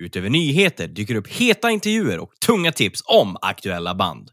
Utöver 0.00 0.30
nyheter 0.30 0.88
dyker 0.88 1.14
upp 1.14 1.28
heta 1.28 1.70
intervjuer 1.70 2.18
och 2.18 2.30
tunga 2.46 2.72
tips 2.72 3.00
om 3.04 3.36
aktuella 3.42 3.94
band. 3.94 4.28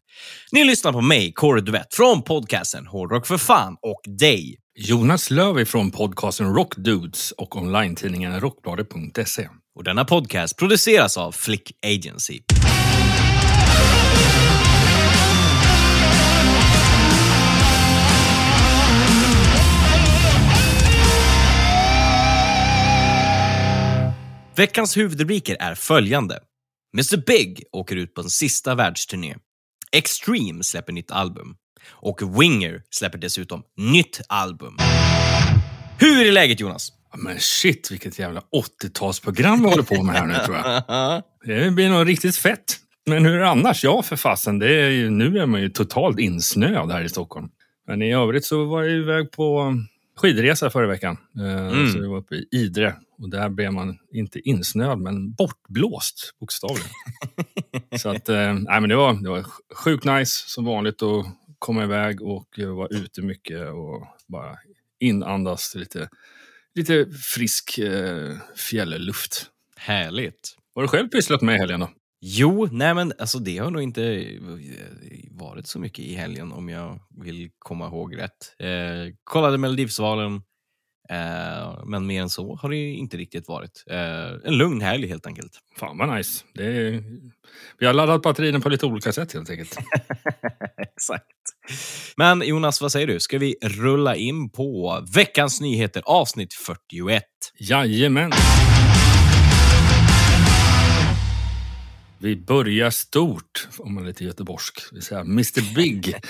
Ni 0.52 0.64
lyssnar 0.64 0.92
på 0.92 1.02
mig, 1.02 1.34
Kåre 1.34 1.62
Duvett, 1.62 1.94
från 1.94 2.22
podcasten 2.22 2.88
Hårdrock 2.88 3.28
för 3.28 3.38
fan 3.38 3.78
och 3.82 4.02
dig. 4.20 4.58
Jonas 4.80 5.32
Löv 5.32 5.66
från 5.66 5.92
podcasten 5.92 6.54
Rockdudes 6.54 7.32
och 7.32 7.56
online-tidningen 7.56 8.40
rockbladet.se. 8.40 9.50
Och 9.76 9.84
denna 9.84 10.06
podcast 10.06 10.58
produceras 10.58 11.18
av 11.18 11.32
Flick 11.32 11.72
Agency. 11.86 12.40
Veckans 24.58 24.98
huvudrubriker 24.98 25.58
är 25.60 25.76
följande. 25.76 26.40
Mr 26.94 27.26
Big 27.26 27.64
åker 27.72 27.96
ut 27.96 28.14
på 28.14 28.22
en 28.22 28.30
sista 28.30 28.76
världsturné. 28.76 29.36
Extreme 29.92 30.64
släpper 30.64 30.94
nytt 30.94 31.12
album. 31.12 31.56
Och 31.90 32.42
Winger 32.42 32.82
släpper 32.90 33.18
dessutom 33.18 33.64
nytt 33.78 34.22
album. 34.30 34.78
Hur 36.00 36.28
är 36.28 36.32
läget 36.32 36.60
Jonas? 36.60 36.92
Men 37.18 37.40
shit, 37.40 37.92
vilket 37.92 38.20
jävla 38.20 38.42
80-talsprogram 38.82 39.64
vi 39.64 39.70
håller 39.70 39.84
på 39.84 40.04
med 40.04 40.16
här 40.16 40.26
nu 40.26 40.34
tror 40.46 40.58
jag. 40.58 41.24
Det 41.64 41.72
blir 41.72 41.90
nog 41.90 42.08
riktigt 42.08 42.36
fett. 42.36 42.78
Men 43.06 43.26
hur 43.26 43.36
är 43.36 43.40
det 43.40 43.50
annars? 43.50 43.84
Ja, 43.84 44.02
för 44.02 44.16
fasen. 44.16 44.60
Det 44.60 44.82
är 44.82 44.90
ju, 44.90 45.10
nu 45.10 45.40
är 45.40 45.46
man 45.46 45.62
ju 45.62 45.70
totalt 45.70 46.20
insnöad 46.20 46.92
här 46.92 47.04
i 47.04 47.10
Stockholm. 47.10 47.50
Men 47.88 48.02
i 48.02 48.14
övrigt 48.14 48.46
så 48.46 48.66
var 48.66 48.84
jag 48.84 48.92
iväg 48.92 49.32
på 49.32 49.74
skidresa 50.18 50.70
förra 50.70 50.88
veckan. 50.88 51.18
Eh, 51.40 51.68
Mm. 51.68 51.92
Så 51.92 52.00
vi 52.00 52.08
var 52.08 52.18
uppe 52.18 52.36
i 52.36 52.48
Idre. 52.52 52.96
Och 53.18 53.30
där 53.30 53.50
blev 53.50 53.74
man 53.74 53.98
inte 54.12 54.40
insnöad, 54.40 55.00
men 55.00 55.32
bortblåst 55.34 56.34
bokstavligen. 56.40 56.90
så 58.00 58.10
att, 58.10 58.30
eh, 58.30 58.54
men 58.54 58.90
det 58.90 58.96
var, 58.96 59.14
det 59.24 59.30
var 59.30 59.46
sjukt 59.76 60.06
nice 60.06 60.50
som 60.50 60.66
vanligt 60.66 61.04
att 61.04 61.26
komma 61.60 61.84
iväg 61.84 62.22
och 62.22 62.60
eh, 62.60 62.76
vara 62.76 62.88
ute 62.88 63.22
mycket 63.22 63.68
och 63.70 64.08
bara 64.28 64.58
inandas 65.00 65.76
lite, 65.76 66.10
lite 66.76 67.06
frisk 67.36 67.78
eh, 67.78 68.36
fjällluft. 68.56 69.46
Härligt. 69.78 70.58
Vad 70.74 70.82
har 70.82 70.88
du 70.88 70.98
själv 70.98 71.10
pysslat 71.10 71.42
med 71.42 71.56
i 71.56 71.60
helgen 71.60 71.80
då? 71.80 71.90
Jo, 72.22 72.68
nej 72.72 72.94
men 72.94 73.14
alltså 73.20 73.40
det 73.40 73.58
har 73.58 73.72
nog 73.72 73.82
inte 73.82 74.04
eh, 74.04 74.40
varit 75.32 75.68
så 75.68 75.80
mycket 75.80 76.06
i 76.06 76.16
helgen 76.16 76.52
om 76.52 76.70
jag 76.70 77.00
vill 77.24 77.50
komma 77.60 77.88
ihåg 77.88 78.18
rätt. 78.18 78.56
Eh, 78.60 79.14
kollade 79.24 79.58
Melodifestivalen, 79.58 80.34
eh, 81.10 81.84
men 81.86 82.08
mer 82.08 82.22
än 82.22 82.30
så 82.30 82.56
har 82.56 82.70
det 82.70 82.78
inte 82.78 83.18
riktigt 83.18 83.48
varit. 83.48 83.84
Eh, 83.90 84.28
en 84.46 84.58
lugn 84.58 84.82
helg 84.82 85.08
helt 85.08 85.28
enkelt. 85.28 85.52
Fan 85.76 85.98
vad 85.98 86.16
nice. 86.16 86.44
Är, 86.60 87.04
vi 87.80 87.86
har 87.86 87.94
laddat 87.94 88.22
batterierna 88.22 88.60
på 88.60 88.70
lite 88.70 88.86
olika 88.86 89.12
sätt 89.14 89.34
helt 89.34 89.50
enkelt. 89.50 89.78
Exakt. 90.78 91.26
Men 92.18 92.42
Jonas, 92.42 92.82
vad 92.82 92.92
säger 92.92 93.08
du? 93.08 93.20
Ska 93.20 93.38
vi 93.38 93.56
rulla 93.62 94.16
in 94.16 94.50
på 94.50 95.02
veckans 95.16 95.62
nyheter 95.62 96.04
avsnitt 96.06 96.54
41? 96.54 97.24
Jajamän. 97.60 98.32
Vi 102.20 102.36
börjar 102.36 102.90
stort, 102.90 103.68
om 103.78 103.94
man 103.94 104.04
är 104.04 104.08
lite 104.08 104.24
göteborgsk. 104.24 104.82
Vi 104.92 105.02
säger 105.02 105.22
Mr 105.22 105.76
Big. 105.76 106.16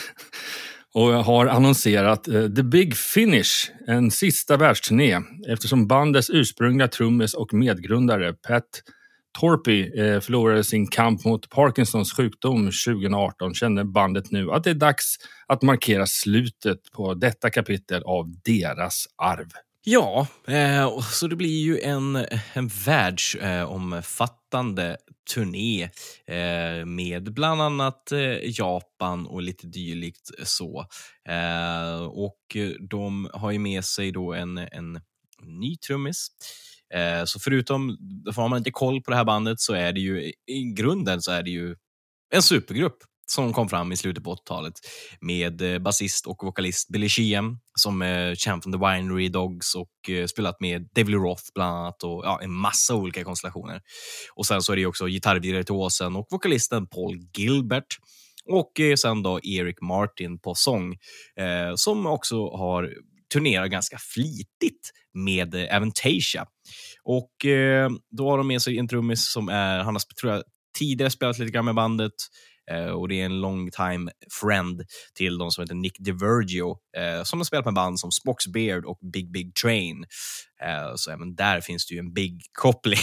Och 0.93 1.25
har 1.25 1.45
annonserat 1.45 2.27
eh, 2.27 2.47
The 2.47 2.63
Big 2.63 2.95
Finish, 2.95 3.71
en 3.87 4.11
sista 4.11 4.57
världsturné 4.57 5.21
eftersom 5.47 5.87
bandets 5.87 6.29
ursprungliga 6.29 6.87
trummis 6.87 7.33
och 7.33 7.53
medgrundare 7.53 8.33
Pat 8.33 8.63
Torpy 9.39 9.99
eh, 9.99 10.19
förlorade 10.19 10.63
sin 10.63 10.87
kamp 10.87 11.25
mot 11.25 11.49
Parkinsons 11.49 12.13
sjukdom 12.13 12.65
2018 12.65 13.53
kände 13.53 13.83
bandet 13.83 14.31
nu 14.31 14.51
att 14.51 14.63
det 14.63 14.69
är 14.69 14.73
dags 14.73 15.15
att 15.47 15.61
markera 15.61 16.05
slutet 16.05 16.91
på 16.91 17.13
detta 17.13 17.49
kapitel 17.49 18.03
av 18.03 18.33
deras 18.45 19.05
arv. 19.15 19.47
Ja, 19.83 20.27
eh, 20.47 20.99
så 20.99 21.27
det 21.27 21.35
blir 21.35 21.59
ju 21.59 21.79
en, 21.79 22.25
en 22.53 22.67
världsomfattande 22.85 24.97
turné 25.33 25.83
eh, 26.25 26.85
med 26.85 27.33
bland 27.33 27.61
annat 27.61 28.11
eh, 28.11 28.59
Japan 28.59 29.27
och 29.27 29.41
lite 29.41 29.67
dylikt 29.67 30.29
så. 30.43 30.85
Eh, 31.29 32.01
och 32.01 32.57
de 32.89 33.29
har 33.33 33.51
ju 33.51 33.59
med 33.59 33.85
sig 33.85 34.11
då 34.11 34.33
en, 34.33 34.57
en 34.57 35.01
ny 35.41 35.77
trummis. 35.77 36.27
Eh, 36.93 37.25
så 37.25 37.39
förutom, 37.39 37.97
för 38.33 38.41
har 38.41 38.49
man 38.49 38.57
inte 38.57 38.71
koll 38.71 39.01
på 39.01 39.11
det 39.11 39.17
här 39.17 39.25
bandet 39.25 39.59
så 39.59 39.73
är 39.73 39.93
det 39.93 39.99
ju 39.99 40.33
i 40.47 40.73
grunden 40.75 41.21
så 41.21 41.31
är 41.31 41.43
det 41.43 41.49
ju 41.49 41.75
en 42.35 42.41
supergrupp 42.41 42.97
som 43.31 43.53
kom 43.53 43.69
fram 43.69 43.91
i 43.91 43.97
slutet 43.97 44.23
på 44.23 44.35
80-talet 44.35 44.73
med 45.21 45.61
eh, 45.61 45.79
basist 45.79 46.27
och 46.27 46.43
vokalist 46.43 46.89
Billy 46.89 47.09
Sheehan 47.09 47.59
som 47.75 48.01
är 48.01 48.35
känd 48.35 48.63
från 48.63 48.73
The 48.73 48.79
Winery 48.79 49.29
Dogs 49.29 49.75
och 49.75 50.09
eh, 50.09 50.25
spelat 50.25 50.59
med 50.59 50.89
David 50.95 51.15
Roth 51.15 51.43
bland 51.55 51.77
annat 51.77 52.03
och 52.03 52.25
ja, 52.25 52.39
en 52.41 52.51
massa 52.51 52.95
olika 52.95 53.23
konstellationer. 53.23 53.81
Och 54.35 54.45
sen 54.45 54.61
så 54.61 54.71
är 54.71 54.75
det 54.75 54.85
också 54.85 55.07
gitarrvirtuosen 55.07 56.15
och 56.15 56.27
vokalisten 56.29 56.87
Paul 56.87 57.17
Gilbert 57.37 57.97
och 58.49 58.71
sen 58.97 59.23
då 59.23 59.39
Eric 59.43 59.81
Martin 59.81 60.39
på 60.39 60.55
sång 60.55 60.93
eh, 61.39 61.75
som 61.75 62.05
också 62.05 62.49
har 62.49 62.93
turnerat 63.33 63.71
ganska 63.71 63.97
flitigt 63.97 64.91
med 65.13 65.55
Aventasia 65.55 66.45
Och 67.03 67.45
eh, 67.45 67.89
då 68.17 68.29
har 68.29 68.37
de 68.37 68.47
med 68.47 68.61
sig 68.61 68.77
en 68.77 68.87
trummis 68.87 69.31
som 69.31 69.49
är, 69.49 69.79
han 69.79 69.95
har 69.95 70.15
tror 70.21 70.33
jag, 70.33 70.43
tidigare 70.79 71.11
spelat 71.11 71.39
lite 71.39 71.51
grann 71.51 71.65
med 71.65 71.75
bandet 71.75 72.13
och 72.93 73.07
det 73.07 73.21
är 73.21 73.25
en 73.25 73.41
long 73.41 73.71
time 73.71 74.11
friend 74.41 74.81
till 75.13 75.37
de 75.37 75.51
som 75.51 75.61
heter 75.61 75.75
Nick 75.75 75.99
DiVergio 75.99 76.77
eh, 76.97 77.23
som 77.23 77.39
har 77.39 77.43
spelat 77.43 77.65
med 77.65 77.73
band 77.73 77.99
som 77.99 78.11
Spox 78.11 78.47
Beard 78.47 78.85
och 78.85 78.99
Big 79.13 79.31
Big 79.31 79.55
Train. 79.55 80.05
Eh, 80.63 80.95
så 80.95 81.11
även 81.11 81.35
där 81.35 81.61
finns 81.61 81.87
det 81.87 81.93
ju 81.93 81.99
en 81.99 82.13
big 82.13 82.41
koppling. 82.51 82.99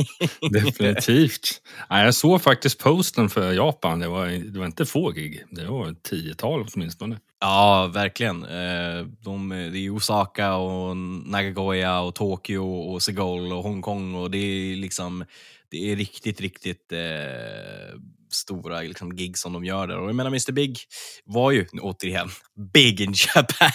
Definitivt. 0.50 1.62
Ja, 1.88 2.04
jag 2.04 2.14
såg 2.14 2.42
faktiskt 2.42 2.78
posten 2.78 3.28
för 3.28 3.52
Japan. 3.52 3.98
Det 3.98 4.08
var, 4.08 4.26
det 4.52 4.58
var 4.58 4.66
inte 4.66 4.86
få 4.86 5.10
gig. 5.10 5.44
Det 5.50 5.64
var 5.64 5.90
ett 5.90 6.02
tiotal 6.02 6.66
åtminstone. 6.74 7.18
Ja, 7.40 7.90
verkligen. 7.94 8.44
Eh, 8.44 9.06
De, 9.20 9.48
det 9.48 9.78
är 9.78 9.90
Osaka 9.90 10.54
och 10.54 10.96
Nagagoya 10.96 12.00
och 12.00 12.14
Tokyo 12.14 12.64
och 12.64 13.02
Seoul 13.02 13.52
och 13.52 13.62
Hongkong 13.62 14.14
och 14.14 14.30
det 14.30 14.38
är 14.38 14.76
liksom 14.76 15.24
det 15.70 15.92
är 15.92 15.96
riktigt, 15.96 16.40
riktigt 16.40 16.92
eh, 16.92 17.98
stora 18.30 18.80
liksom, 18.80 19.16
gig 19.16 19.38
som 19.38 19.52
de 19.52 19.64
gör 19.64 19.86
där. 19.86 19.98
Och 19.98 20.08
jag 20.08 20.14
menar, 20.14 20.30
Mr 20.30 20.52
Big 20.52 20.78
var 21.24 21.50
ju 21.50 21.66
återigen 21.80 22.28
big 22.72 23.00
in 23.00 23.14
Japan. 23.34 23.70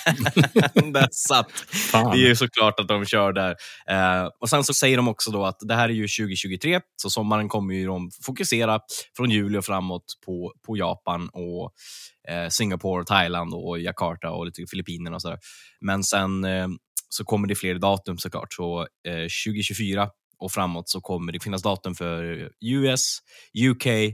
där 0.93 1.07
satt. 1.11 1.51
Fan. 1.91 2.11
Det 2.11 2.23
är 2.23 2.27
ju 2.27 2.35
såklart 2.35 2.79
att 2.79 2.87
de 2.87 3.05
kör 3.05 3.33
där. 3.33 3.55
Eh, 3.87 4.29
och 4.39 4.49
Sen 4.49 4.63
så 4.63 4.73
säger 4.73 4.97
de 4.97 5.07
också 5.07 5.31
då 5.31 5.45
att 5.45 5.57
det 5.59 5.75
här 5.75 5.89
är 5.89 5.93
ju 5.93 6.07
2023, 6.07 6.81
så 7.01 7.09
sommaren 7.09 7.49
kommer 7.49 7.73
ju 7.73 7.85
de 7.85 8.11
fokusera 8.25 8.79
från 9.17 9.29
juli 9.29 9.57
och 9.57 9.65
framåt 9.65 10.05
på, 10.25 10.53
på 10.67 10.77
Japan 10.77 11.29
och 11.29 11.73
eh, 12.29 12.49
Singapore, 12.49 13.05
Thailand 13.05 13.53
och 13.53 13.79
Jakarta 13.79 14.31
och 14.31 14.45
lite 14.45 14.65
Filippinerna 14.69 15.15
och 15.15 15.21
sådär. 15.21 15.39
Men 15.81 16.03
sen 16.03 16.43
eh, 16.43 16.67
så 17.09 17.23
kommer 17.23 17.47
det 17.47 17.55
fler 17.55 17.75
datum 17.75 18.17
såklart. 18.17 18.53
Så 18.53 18.87
eh, 19.07 19.27
2024 19.45 20.09
och 20.41 20.51
framåt 20.51 20.89
så 20.89 21.01
kommer 21.01 21.31
det 21.31 21.43
finnas 21.43 21.61
datum 21.61 21.95
för 21.95 22.49
US, 22.61 23.17
UK, 23.69 23.85
eh, 23.85 24.11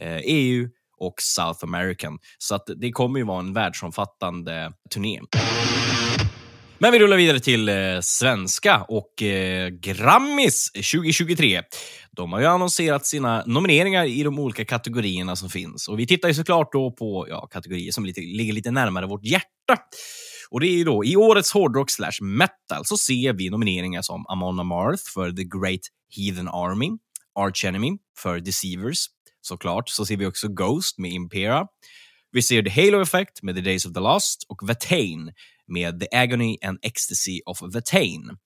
Eh, 0.00 0.20
EU 0.24 0.68
och 0.98 1.14
South 1.18 1.64
American. 1.64 2.18
Så 2.38 2.54
att 2.54 2.68
det 2.76 2.90
kommer 2.90 3.18
ju 3.18 3.24
vara 3.24 3.40
en 3.40 3.52
världsomfattande 3.52 4.72
turné. 4.90 5.20
Men 6.82 6.92
vi 6.92 6.98
rullar 6.98 7.16
vidare 7.16 7.40
till 7.40 7.68
eh, 7.68 7.74
svenska 8.00 8.84
och 8.88 9.22
eh, 9.22 9.68
Grammis 9.68 10.70
2023. 10.72 11.62
De 12.10 12.32
har 12.32 12.40
ju 12.40 12.46
annonserat 12.46 13.06
sina 13.06 13.42
nomineringar 13.46 14.04
i 14.04 14.22
de 14.22 14.38
olika 14.38 14.64
kategorierna 14.64 15.36
som 15.36 15.50
finns. 15.50 15.88
Och 15.88 15.98
Vi 15.98 16.06
tittar 16.06 16.28
ju 16.28 16.34
såklart 16.34 16.72
då 16.72 16.90
på 16.90 17.26
ja, 17.28 17.46
kategorier 17.46 17.92
som 17.92 18.04
lite, 18.04 18.20
ligger 18.20 18.52
lite 18.52 18.70
närmare 18.70 19.06
vårt 19.06 19.24
hjärta. 19.24 19.76
Och 20.50 20.60
det 20.60 20.66
är 20.66 20.76
ju 20.76 20.84
då 20.84 21.04
i 21.04 21.16
årets 21.16 21.52
hårdrock 21.52 21.90
slash 21.90 22.22
metal 22.22 22.84
så 22.84 22.96
ser 22.96 23.32
vi 23.32 23.50
nomineringar 23.50 24.02
som 24.02 24.26
Amon 24.26 24.60
Amarth 24.60 25.02
för 25.14 25.32
The 25.32 25.44
Great 25.44 25.80
Heathen 26.16 26.48
Army, 26.48 26.90
Arch 27.38 27.64
Enemy 27.64 27.90
för 28.18 28.40
Deceivers, 28.40 29.06
såklart. 29.40 29.88
Så 29.88 30.06
ser 30.06 30.16
vi 30.16 30.26
också 30.26 30.48
Ghost 30.48 30.98
med 30.98 31.12
Impera. 31.12 31.66
Vi 32.32 32.42
ser 32.42 32.62
The 32.62 32.82
Halo 32.82 33.02
Effect 33.02 33.42
med 33.42 33.54
The 33.54 33.60
Days 33.60 33.86
of 33.86 33.92
the 33.92 34.00
Lost 34.00 34.46
och 34.48 34.68
Vatain 34.68 35.32
med 35.66 36.00
The 36.00 36.16
Agony 36.16 36.58
and 36.64 36.78
Ecstasy 36.82 37.40
of 37.46 37.62
Vetain. 37.74 38.36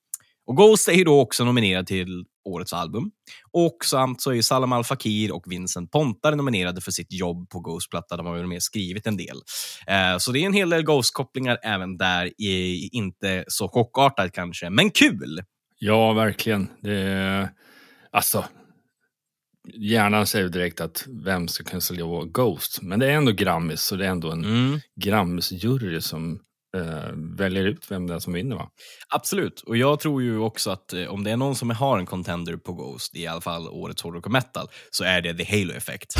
Och 0.46 0.56
Ghost 0.56 0.88
är 0.88 0.92
ju 0.92 1.04
då 1.04 1.20
också 1.20 1.44
nominerad 1.44 1.86
till 1.86 2.24
årets 2.44 2.72
album. 2.72 3.10
Och 3.52 3.76
samt 3.84 4.20
så 4.20 4.30
är 4.30 4.34
ju 4.34 4.42
Salam 4.42 4.72
Al 4.72 4.84
Fakir 4.84 5.32
och 5.32 5.52
Vincent 5.52 5.90
Pontare 5.90 6.34
nominerade 6.34 6.80
för 6.80 6.90
sitt 6.90 7.12
jobb 7.12 7.50
på 7.50 7.60
Ghost-platta. 7.60 8.16
De 8.16 8.26
har 8.26 8.36
ju 8.36 8.46
med 8.46 8.62
skrivit 8.62 9.06
en 9.06 9.16
del. 9.16 9.36
Eh, 9.86 10.18
så 10.18 10.32
det 10.32 10.38
är 10.38 10.46
en 10.46 10.52
hel 10.52 10.70
del 10.70 10.82
Ghost-kopplingar 10.82 11.58
även 11.62 11.96
där. 11.96 12.40
I, 12.40 12.88
inte 12.92 13.44
så 13.48 13.68
chockartat 13.68 14.32
kanske, 14.32 14.70
men 14.70 14.90
kul! 14.90 15.42
Ja, 15.78 16.12
verkligen. 16.12 16.68
Det 16.82 16.98
är, 16.98 17.48
alltså, 18.10 18.44
hjärnan 19.72 20.26
säger 20.26 20.48
direkt 20.48 20.80
att 20.80 21.06
vem 21.24 21.48
ska 21.48 21.64
kunna 21.64 21.80
slå 21.80 22.24
Ghost? 22.24 22.82
Men 22.82 23.00
det 23.00 23.06
är 23.06 23.10
ändå 23.10 23.32
Grammis, 23.32 23.82
så 23.82 23.96
det 23.96 24.06
är 24.06 24.10
ändå 24.10 24.30
en 24.30 24.44
Mm. 24.44 24.80
Grammis-jury 25.00 26.00
som 26.00 26.40
eh, 26.76 27.12
väljer 27.36 27.64
ut 27.64 27.90
vem 27.90 28.06
det 28.06 28.14
är 28.14 28.18
som 28.18 28.32
vinner. 28.32 28.56
Va? 28.56 28.68
Absolut, 29.08 29.60
och 29.60 29.76
jag 29.76 30.00
tror 30.00 30.22
ju 30.22 30.38
också 30.38 30.70
att 30.70 30.92
eh, 30.92 31.06
om 31.06 31.24
det 31.24 31.30
är 31.30 31.36
någon 31.36 31.56
som 31.56 31.70
har 31.70 31.98
en 31.98 32.06
contender 32.06 32.56
på 32.56 32.72
Ghost, 32.72 33.16
i 33.16 33.26
alla 33.26 33.40
fall 33.40 33.68
årets 33.68 34.02
hårdrock 34.02 34.26
och 34.26 34.32
metal, 34.32 34.66
så 34.90 35.04
är 35.04 35.20
det 35.20 35.34
The 35.34 35.44
Halo 35.44 35.72
Effect. 35.72 36.14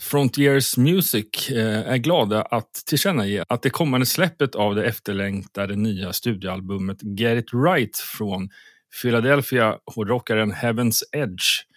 Frontiers 0.00 0.76
Music 0.76 1.50
eh, 1.50 1.92
är 1.92 1.96
glada 1.96 2.42
att 2.42 2.72
tillkännage 2.86 3.44
att 3.48 3.62
det 3.62 3.70
kommande 3.70 4.06
släppet 4.06 4.54
av 4.54 4.74
det 4.74 4.84
efterlängtade 4.84 5.76
nya 5.76 6.12
studioalbumet 6.12 6.98
Get 7.02 7.44
It 7.44 7.54
Right 7.54 7.96
från 7.96 8.48
Philadelphia 9.02 9.78
hårdrockaren 9.94 10.52
Heaven's 10.52 11.02
Edge. 11.12 11.68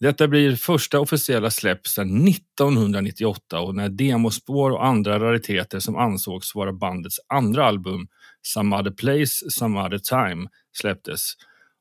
Detta 0.00 0.28
blir 0.28 0.56
första 0.56 1.00
officiella 1.00 1.50
släpp 1.50 1.86
sedan 1.86 2.28
1998 2.28 3.60
och 3.60 3.74
när 3.74 3.88
demospår 3.88 4.70
och 4.70 4.86
andra 4.86 5.18
rariteter 5.18 5.78
som 5.78 5.96
ansågs 5.96 6.54
vara 6.54 6.72
bandets 6.72 7.20
andra 7.28 7.64
album, 7.64 8.08
Some 8.42 8.76
Other 8.76 8.90
Place, 8.90 9.50
Some 9.50 9.80
Other 9.80 9.98
Time, 9.98 10.48
släpptes. 10.72 11.32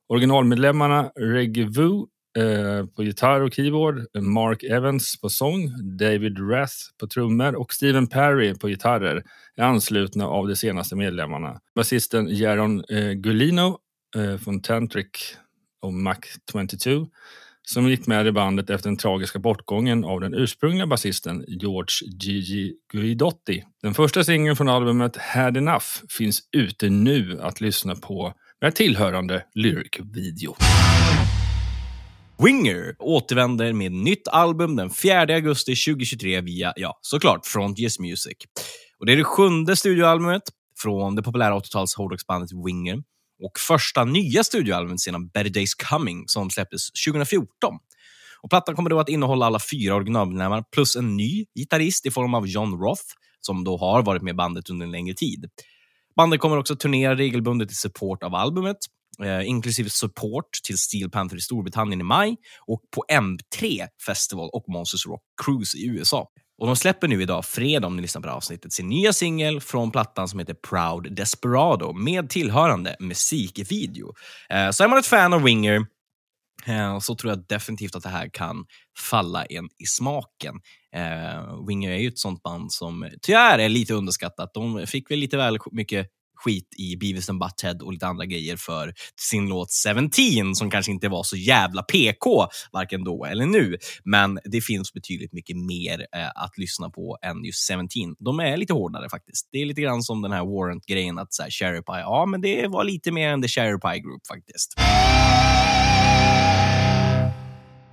Originalmedlemmarna 0.07 1.11
Reggie 1.15 1.65
Vu 1.65 2.05
eh, 2.37 2.85
på 2.95 3.03
gitarr 3.03 3.41
och 3.41 3.53
keyboard, 3.53 4.05
Mark 4.21 4.63
Evans 4.63 5.21
på 5.21 5.29
sång, 5.29 5.71
David 5.97 6.39
Rath 6.51 6.73
på 6.99 7.07
trummor 7.07 7.55
och 7.55 7.73
Stephen 7.73 8.07
Perry 8.07 8.55
på 8.55 8.67
gitarrer 8.67 9.23
är 9.55 9.63
anslutna 9.63 10.27
av 10.27 10.47
de 10.47 10.55
senaste 10.55 10.95
medlemmarna. 10.95 11.59
Basisten 11.75 12.27
Jaron 12.29 12.83
eh, 12.89 13.11
Gulino 13.11 13.79
eh, 14.15 14.37
från 14.37 14.61
Tantric 14.61 15.37
och 15.81 15.93
Mac 15.93 16.17
22 16.51 17.07
som 17.65 17.89
gick 17.89 18.07
med 18.07 18.27
i 18.27 18.31
bandet 18.31 18.69
efter 18.69 18.89
den 18.89 18.97
tragiska 18.97 19.39
bortgången 19.39 20.03
av 20.03 20.19
den 20.19 20.33
ursprungliga 20.33 20.87
basisten 20.87 21.45
George 21.47 22.09
Gigi 22.21 22.73
Guidotti. 22.93 23.63
Den 23.81 23.93
första 23.93 24.23
singeln 24.23 24.55
från 24.55 24.69
albumet 24.69 25.17
Had 25.17 25.57
Enough 25.57 25.85
finns 26.17 26.39
ute 26.51 26.89
nu 26.89 27.39
att 27.41 27.61
lyssna 27.61 27.95
på 27.95 28.33
med 28.61 28.75
tillhörande 28.75 29.45
lyric-video. 29.55 30.55
Winger 32.37 32.95
återvänder 32.99 33.73
med 33.73 33.91
nytt 33.91 34.27
album 34.27 34.75
den 34.75 34.89
4 34.89 35.21
augusti 35.21 35.75
2023 35.75 36.41
via, 36.41 36.73
ja, 36.75 36.99
såklart, 37.01 37.45
Frontiers 37.45 37.99
Music. 37.99 38.37
Och 38.99 39.05
det 39.05 39.11
är 39.11 39.17
det 39.17 39.23
sjunde 39.23 39.75
studioalbumet 39.75 40.43
från 40.81 41.15
det 41.15 41.23
populära 41.23 41.59
80-tals 41.59 41.95
hårdrocksbandet 41.95 42.49
Winger 42.65 43.03
och 43.43 43.59
första 43.59 44.03
nya 44.03 44.43
studioalbumet 44.43 44.99
sedan 44.99 45.27
Better 45.27 45.49
Days 45.49 45.75
Coming 45.75 46.27
som 46.27 46.49
släpptes 46.49 46.91
2014. 47.07 47.47
Och 48.41 48.49
plattan 48.49 48.75
kommer 48.75 48.89
då 48.89 48.99
att 48.99 49.09
innehålla 49.09 49.45
alla 49.45 49.59
fyra 49.71 49.95
originalmedlemmar 49.95 50.63
plus 50.71 50.95
en 50.95 51.17
ny 51.17 51.45
gitarrist 51.55 52.05
i 52.05 52.11
form 52.11 52.33
av 52.33 52.47
John 52.47 52.79
Roth 52.81 53.03
som 53.41 53.63
då 53.63 53.77
har 53.77 54.03
varit 54.03 54.21
med 54.21 54.35
bandet 54.35 54.69
under 54.69 54.85
en 54.85 54.91
längre 54.91 55.13
tid. 55.13 55.45
Bandet 56.15 56.39
kommer 56.39 56.57
också 56.57 56.75
turnera 56.75 57.15
regelbundet 57.15 57.71
i 57.71 57.75
support 57.75 58.23
av 58.23 58.35
albumet, 58.35 58.77
eh, 59.23 59.47
inklusive 59.47 59.89
support 59.89 60.49
till 60.63 60.77
Steel 60.77 61.09
Panther 61.09 61.37
i 61.37 61.41
Storbritannien 61.41 62.01
i 62.01 62.03
maj 62.03 62.37
och 62.67 62.81
på 62.95 63.05
M3 63.11 63.87
Festival 64.05 64.49
och 64.53 64.63
Monsters 64.67 65.05
Rock 65.05 65.23
Cruise 65.45 65.77
i 65.77 65.87
USA. 65.87 66.27
Och 66.63 66.67
De 66.67 66.75
släpper 66.75 67.07
nu 67.07 67.21
idag, 67.21 67.45
fredag 67.45 67.87
om 67.87 67.95
ni 67.95 68.01
lyssnar 68.01 68.21
på 68.21 68.25
det 68.25 68.31
här 68.31 68.37
avsnittet, 68.37 68.73
sin 68.73 68.87
nya 68.87 69.13
singel 69.13 69.61
från 69.61 69.91
plattan 69.91 70.27
som 70.27 70.39
heter 70.39 70.53
Proud 70.53 71.15
Desperado 71.15 71.93
med 71.93 72.29
tillhörande 72.29 72.95
musikvideo. 72.99 74.13
Eh, 74.49 74.69
så 74.69 74.83
är 74.83 74.87
man 74.87 74.99
ett 74.99 75.05
fan 75.05 75.33
av 75.33 75.43
Winger 75.43 75.85
eh, 76.65 76.99
så 76.99 77.15
tror 77.15 77.31
jag 77.31 77.47
definitivt 77.47 77.95
att 77.95 78.03
det 78.03 78.09
här 78.09 78.29
kan 78.33 78.65
falla 78.99 79.45
en 79.45 79.65
i 79.65 79.85
smaken. 79.85 80.55
Eh, 80.95 81.65
Winger 81.67 81.91
är 81.91 81.97
ju 81.97 82.07
ett 82.07 82.19
sånt 82.19 82.43
band 82.43 82.71
som 82.71 83.09
tyvärr 83.21 83.59
är 83.59 83.69
lite 83.69 83.93
underskattat. 83.93 84.53
De 84.53 84.87
fick 84.87 85.11
väl 85.11 85.19
lite 85.19 85.37
väl 85.37 85.57
mycket 85.71 86.07
skit 86.43 86.67
i 86.77 86.95
Beavis 86.95 87.29
and 87.29 87.39
Butthead 87.39 87.81
och 87.81 87.93
lite 87.93 88.07
andra 88.07 88.25
grejer 88.25 88.57
för 88.57 88.93
sin 89.19 89.49
låt 89.49 89.69
17 90.11 90.55
som 90.55 90.71
kanske 90.71 90.91
inte 90.91 91.09
var 91.09 91.23
så 91.23 91.35
jävla 91.35 91.83
PK, 91.83 92.47
varken 92.71 93.03
då 93.03 93.25
eller 93.25 93.45
nu. 93.45 93.77
Men 94.03 94.39
det 94.43 94.61
finns 94.61 94.93
betydligt 94.93 95.33
mycket 95.33 95.57
mer 95.57 95.99
eh, 96.15 96.29
att 96.35 96.57
lyssna 96.57 96.89
på 96.89 97.17
än 97.21 97.43
just 97.43 97.71
17. 97.71 97.87
De 98.19 98.39
är 98.39 98.57
lite 98.57 98.73
hårdare 98.73 99.09
faktiskt. 99.09 99.49
Det 99.51 99.57
är 99.61 99.65
lite 99.65 99.81
grann 99.81 100.03
som 100.03 100.21
den 100.21 100.31
här 100.31 100.45
Warrant-grejen 100.45 101.17
att 101.17 101.33
så 101.33 101.43
här, 101.43 101.49
Cherry 101.49 101.81
Pie, 101.81 101.99
ja 101.99 102.25
men 102.25 102.41
det 102.41 102.67
var 102.67 102.83
lite 102.83 103.11
mer 103.11 103.29
än 103.29 103.41
The 103.41 103.47
Cherry 103.47 103.79
Pie 103.79 103.99
Group 103.99 104.27
faktiskt. 104.27 104.73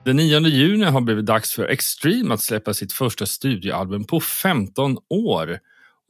Den 0.04 0.16
9 0.16 0.40
juni 0.40 0.84
har 0.84 1.00
blivit 1.00 1.26
dags 1.26 1.52
för 1.52 1.64
Extreme 1.64 2.34
att 2.34 2.40
släppa 2.40 2.74
sitt 2.74 2.92
första 2.92 3.26
studioalbum 3.26 4.04
på 4.04 4.20
15 4.20 4.96
år. 5.08 5.58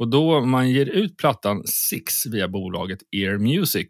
Och 0.01 0.09
då 0.09 0.41
man 0.41 0.71
ger 0.71 0.87
ut 0.87 1.17
plattan 1.17 1.63
Six 1.67 2.27
via 2.27 2.49
bolaget 2.49 2.99
Ear 3.13 3.39
Music. 3.39 3.89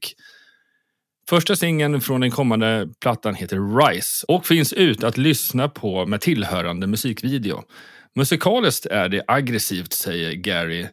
Första 1.28 1.56
singeln 1.56 2.00
från 2.00 2.20
den 2.20 2.30
kommande 2.30 2.88
plattan 3.00 3.34
heter 3.34 3.78
Rise 3.78 4.24
och 4.28 4.46
finns 4.46 4.72
ut 4.72 5.04
att 5.04 5.18
lyssna 5.18 5.68
på 5.68 6.06
med 6.06 6.20
tillhörande 6.20 6.86
musikvideo. 6.86 7.62
Musikaliskt 8.14 8.86
är 8.86 9.08
det 9.08 9.24
aggressivt, 9.26 9.92
säger 9.92 10.32
Gary 10.32 10.86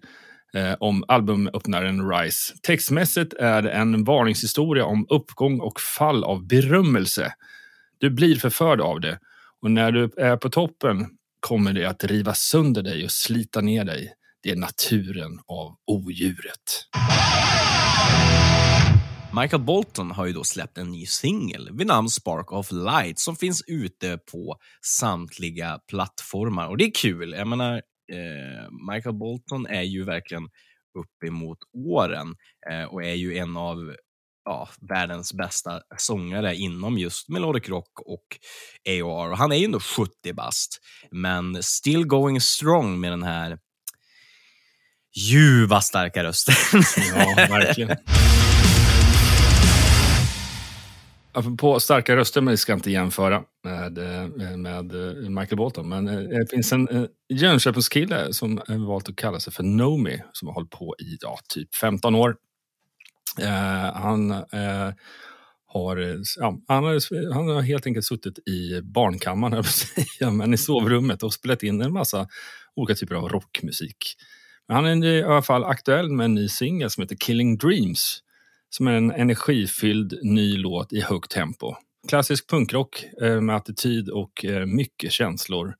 eh, 0.54 0.74
om 0.80 1.04
albumöppnaren 1.08 2.10
Rise. 2.10 2.54
Textmässigt 2.62 3.34
är 3.34 3.62
det 3.62 3.72
en 3.72 4.04
varningshistoria 4.04 4.86
om 4.86 5.06
uppgång 5.10 5.60
och 5.60 5.80
fall 5.80 6.24
av 6.24 6.48
berömmelse. 6.48 7.34
Du 7.98 8.10
blir 8.10 8.36
förförd 8.36 8.82
av 8.82 9.02
det 9.02 9.20
och 9.62 9.72
när 9.72 9.92
du 9.92 10.10
är 10.18 10.38
på 10.38 10.50
toppen 10.50 11.06
kommer 11.40 11.74
det 11.74 11.86
att 11.86 12.04
riva 12.04 12.34
sönder 12.34 12.82
dig 12.82 13.04
och 13.04 13.12
slita 13.12 13.62
ner 13.62 13.86
dig. 13.86 14.14
Det 14.48 14.52
är 14.52 14.56
naturen 14.56 15.40
av 15.48 15.76
odjuret. 15.88 16.88
Michael 19.42 19.62
Bolton 19.62 20.12
har 20.12 20.26
ju 20.26 20.34
då 20.34 20.44
släppt 20.44 20.78
en 20.78 20.92
ny 20.92 21.06
singel 21.06 21.70
vid 21.78 21.88
namn 21.88 22.10
Spark 22.10 22.52
of 22.52 22.72
Light 22.72 23.20
som 23.20 23.36
finns 23.36 23.64
ute 23.68 24.20
på 24.32 24.58
samtliga 24.86 25.80
plattformar. 25.90 26.68
Och 26.68 26.78
det 26.78 26.84
är 26.84 26.92
kul. 26.92 27.36
Jag 27.38 27.48
menar, 27.48 27.74
eh, 28.14 28.94
Michael 28.94 29.16
Bolton 29.16 29.66
är 29.66 29.82
ju 29.82 30.04
verkligen 30.04 30.50
uppemot 31.00 31.58
åren 31.88 32.36
eh, 32.72 32.84
och 32.84 33.04
är 33.04 33.16
ju 33.16 33.38
en 33.38 33.58
av 33.58 33.96
ja, 34.46 34.70
världens 34.90 35.34
bästa 35.34 35.82
sångare 35.98 36.56
inom 36.56 36.98
just 36.98 37.30
melodic 37.30 37.70
rock 37.70 38.00
och 38.06 38.26
AOR. 38.90 39.32
Och 39.32 39.38
han 39.38 39.52
är 39.52 39.56
ju 39.56 39.66
ändå 39.66 39.80
70 39.80 40.34
bast, 40.34 40.80
men 41.12 41.64
still 41.64 42.06
going 42.06 42.42
strong 42.42 43.00
med 43.00 43.12
den 43.12 43.24
här 43.24 43.58
ljuva 45.16 45.82
starka 45.82 46.24
rösten. 46.24 46.56
Ja, 47.16 47.48
verkligen. 47.50 47.98
På 51.58 51.80
starka 51.80 52.16
röster, 52.16 52.42
men 52.42 52.52
vi 52.52 52.58
ska 52.58 52.74
inte 52.74 52.92
jämföra 52.92 53.44
med, 53.64 53.98
eh, 53.98 54.58
med 54.58 54.96
eh, 54.96 55.30
Michael 55.30 55.58
Bolton. 55.58 55.90
Men 55.90 56.08
eh, 56.08 56.20
det 56.20 56.50
finns 56.50 56.74
en 56.74 57.08
Jönköpingskille 57.30 58.34
som 58.34 58.62
har 58.68 58.88
valt 58.88 59.10
att 59.10 59.16
kalla 59.16 59.40
sig 59.40 59.54
för 59.54 59.64
Nomi 59.64 60.22
som 60.32 60.48
har 60.48 60.56
hållit 60.56 60.70
på 60.70 60.96
i 61.00 61.18
ja, 61.22 61.40
typ 61.50 61.76
15 61.76 62.16
år. 62.16 62.36
Eh, 63.42 63.94
han, 63.94 64.32
eh, 64.32 64.94
har, 65.68 65.98
ja, 66.40 66.60
han, 66.68 66.84
har, 66.84 67.34
han 67.34 67.48
har 67.48 67.62
helt 67.62 67.86
enkelt 67.86 68.06
suttit 68.06 68.40
i 68.48 68.82
barnkammaren, 68.82 69.54
höll 69.54 69.64
jag 69.64 69.66
på 69.66 70.02
att 70.02 70.08
säga, 70.18 70.32
men 70.32 70.54
i 70.54 70.58
sovrummet 70.58 71.24
och 71.24 71.34
spelat 71.34 71.64
in 71.64 71.82
en 71.82 71.94
massa 71.94 72.28
olika 72.76 72.96
typer 72.96 73.16
av 73.16 73.30
rockmusik. 73.30 74.18
Han 74.68 74.86
är 74.86 75.06
i 75.06 75.24
alla 75.24 75.42
fall 75.42 75.64
aktuell 75.64 76.12
med 76.12 76.26
en 76.26 76.34
ny 76.34 76.50
singel 76.50 76.90
som 76.90 77.02
heter 77.02 77.16
Killing 77.16 77.58
Dreams 77.58 78.24
som 78.70 78.88
är 78.88 78.92
en 78.92 79.12
energifylld 79.12 80.20
ny 80.24 80.58
låt 80.58 80.94
i 80.94 81.02
högt 81.02 81.32
tempo. 81.32 81.76
Klassisk 82.08 82.50
punkrock 82.50 83.06
eh, 83.22 83.42
med 83.42 83.56
attityd 83.56 84.10
och 84.10 84.46
eh, 84.46 84.66
mycket 84.66 85.12
känslor. 85.12 85.76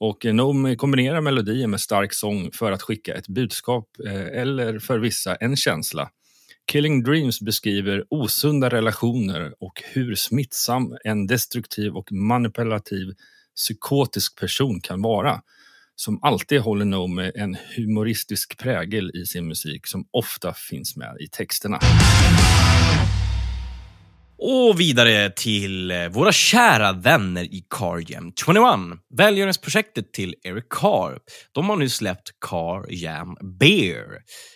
Och 0.00 0.26
eh, 0.26 0.34
Nomi 0.34 0.76
kombinerar 0.76 1.20
melodier 1.20 1.66
med 1.66 1.80
stark 1.80 2.14
sång 2.14 2.50
för 2.52 2.72
att 2.72 2.82
skicka 2.82 3.14
ett 3.14 3.28
budskap 3.28 3.88
eller 4.32 4.78
för 4.78 4.98
vissa 4.98 5.34
en 5.34 5.56
känsla. 5.56 6.10
Killing 6.72 7.02
Dreams 7.02 7.40
beskriver 7.40 8.04
osunda 8.10 8.68
relationer 8.68 9.54
och 9.60 9.82
hur 9.92 10.14
smittsam 10.14 10.96
en 11.04 11.26
destruktiv 11.26 11.96
och 11.96 12.12
manipulativ 12.12 13.12
psykotisk 13.56 14.38
person 14.40 14.80
kan 14.80 15.02
vara 15.02 15.40
som 16.00 16.18
alltid 16.22 16.60
håller 16.60 16.84
nog 16.84 17.10
med 17.10 17.32
en 17.34 17.56
humoristisk 17.76 18.58
prägel 18.58 19.10
i 19.14 19.26
sin 19.26 19.48
musik 19.48 19.86
som 19.86 20.04
ofta 20.10 20.54
finns 20.54 20.96
med 20.96 21.16
i 21.20 21.28
texterna. 21.28 21.78
Och 24.38 24.80
vidare 24.80 25.30
till 25.30 25.90
eh, 25.90 26.08
våra 26.08 26.32
kära 26.32 26.92
vänner 26.92 27.44
i 27.44 27.64
Car 27.70 28.12
Jam 28.12 28.32
21. 28.46 28.56
Välgörenhetsprojektet 29.16 30.12
till 30.12 30.34
Eric 30.42 30.64
Carr. 30.70 31.18
De 31.52 31.68
har 31.68 31.76
nu 31.76 31.88
släppt 31.88 32.30
Car 32.40 32.92
Jam 32.92 33.36
Beer. 33.58 34.06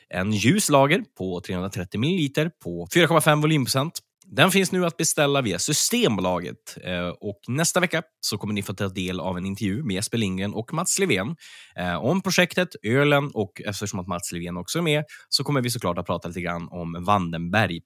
En 0.09 0.33
ljus 0.33 0.71
lager 0.71 1.05
på 1.19 1.41
330 1.41 2.01
ml 2.01 2.51
på 2.65 2.87
4,5 2.95 3.43
volymprocent. 3.43 3.99
Den 4.27 4.51
finns 4.51 4.73
nu 4.73 4.87
att 4.87 4.97
beställa 4.97 5.43
via 5.43 5.59
Systembolaget 5.59 6.77
eh, 6.85 7.09
och 7.09 7.41
nästa 7.49 7.81
vecka 7.81 8.03
så 8.21 8.39
kommer 8.39 8.55
ni 8.55 8.63
få 8.63 8.75
ta 8.75 8.89
del 8.89 9.21
av 9.21 9.39
en 9.39 9.47
intervju 9.47 9.83
med 9.83 9.95
Jesper 9.95 10.19
Lindgren 10.19 10.55
och 10.55 10.75
Mats 10.75 10.99
Levén 10.99 11.37
eh, 11.77 11.97
om 11.97 12.23
projektet, 12.23 12.69
ölen 12.83 13.31
och 13.35 13.63
eftersom 13.65 14.01
att 14.01 14.07
Mats 14.07 14.33
Levén 14.33 14.57
också 14.57 14.79
är 14.79 14.83
med 14.83 15.05
så 15.29 15.45
kommer 15.45 15.61
vi 15.61 15.71
såklart 15.71 15.99
att 15.99 16.07
prata 16.07 16.29
lite 16.29 16.41
grann 16.41 16.69
om 16.71 17.05
Vandenberg. 17.05 17.81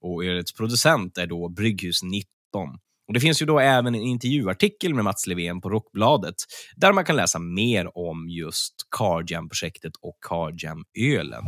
Och 0.00 0.24
ölets 0.24 0.54
producent 0.54 1.18
är 1.18 1.26
då 1.26 1.48
Brygghus 1.48 2.02
19. 2.02 2.28
Och 3.08 3.14
Det 3.14 3.20
finns 3.20 3.42
ju 3.42 3.46
då 3.46 3.58
även 3.58 3.94
en 3.94 4.00
intervjuartikel 4.00 4.94
med 4.94 5.04
Mats 5.04 5.26
Levén 5.26 5.60
på 5.60 5.68
Rockbladet 5.70 6.34
där 6.76 6.92
man 6.92 7.04
kan 7.04 7.16
läsa 7.16 7.38
mer 7.38 7.98
om 7.98 8.28
just 8.28 8.74
Carjam-projektet 8.96 9.92
och 10.02 10.18
Carjam-ölen. 10.28 11.44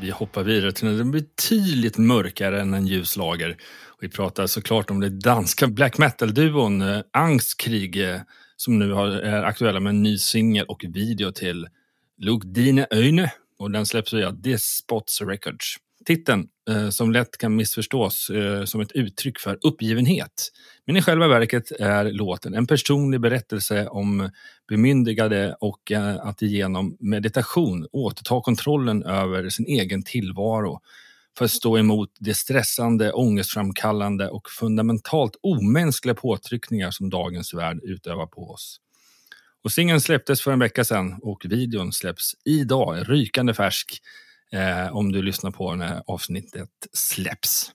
Vi 0.00 0.10
hoppar 0.10 0.42
vidare 0.42 0.72
till 0.72 0.88
något 0.88 1.12
betydligt 1.12 1.98
mörkare 1.98 2.60
än 2.60 2.74
en 2.74 2.86
ljus 2.86 3.16
lager. 3.16 3.56
Vi 4.00 4.08
pratar 4.08 4.46
såklart 4.46 4.90
om 4.90 5.00
det 5.00 5.08
danska 5.08 5.66
black 5.66 5.98
metal-duon 5.98 6.82
eh, 6.82 7.00
Angstkrig 7.12 8.10
eh, 8.10 8.20
som 8.56 8.78
nu 8.78 8.92
är 8.94 9.42
aktuella 9.42 9.80
med 9.80 9.90
en 9.90 10.02
ny 10.02 10.18
singel 10.18 10.66
och 10.66 10.84
video 10.88 11.32
till 11.32 11.68
Lugdine 12.18 12.86
öjne 12.90 13.32
och 13.58 13.70
den 13.70 13.86
släpps 13.86 14.12
via 14.12 14.30
Despots 14.30 15.20
Records. 15.20 15.76
Titeln, 16.04 16.48
eh, 16.70 16.90
som 16.90 17.12
lätt 17.12 17.38
kan 17.38 17.56
missförstås 17.56 18.30
eh, 18.30 18.64
som 18.64 18.80
ett 18.80 18.92
uttryck 18.92 19.38
för 19.38 19.58
uppgivenhet. 19.62 20.50
Men 20.86 20.96
i 20.96 21.02
själva 21.02 21.28
verket 21.28 21.70
är 21.70 22.04
låten 22.04 22.54
en 22.54 22.66
personlig 22.66 23.20
berättelse 23.20 23.86
om 23.88 24.30
bemyndigade 24.68 25.56
och 25.60 25.92
eh, 25.92 26.16
att 26.16 26.42
genom 26.42 26.96
meditation 27.00 27.86
återta 27.92 28.40
kontrollen 28.40 29.02
över 29.02 29.48
sin 29.48 29.66
egen 29.66 30.02
tillvaro 30.02 30.80
för 31.38 31.44
att 31.44 31.50
stå 31.50 31.78
emot 31.78 32.10
de 32.20 32.34
stressande, 32.34 33.12
ångestframkallande 33.12 34.28
och 34.28 34.50
fundamentalt 34.50 35.36
omänskliga 35.42 36.14
påtryckningar 36.14 36.90
som 36.90 37.10
dagens 37.10 37.54
värld 37.54 37.80
utövar 37.82 38.26
på 38.26 38.50
oss. 38.50 38.80
Och 39.64 39.72
singeln 39.72 40.00
släpptes 40.00 40.42
för 40.42 40.52
en 40.52 40.58
vecka 40.58 40.84
sedan 40.84 41.18
och 41.22 41.46
videon 41.48 41.92
släpps 41.92 42.34
idag, 42.44 43.10
rykande 43.10 43.54
färsk, 43.54 44.00
eh, 44.54 44.96
om 44.96 45.12
du 45.12 45.22
lyssnar 45.22 45.50
på 45.50 45.74
när 45.74 46.02
avsnittet 46.06 46.70
släpps. 46.92 47.72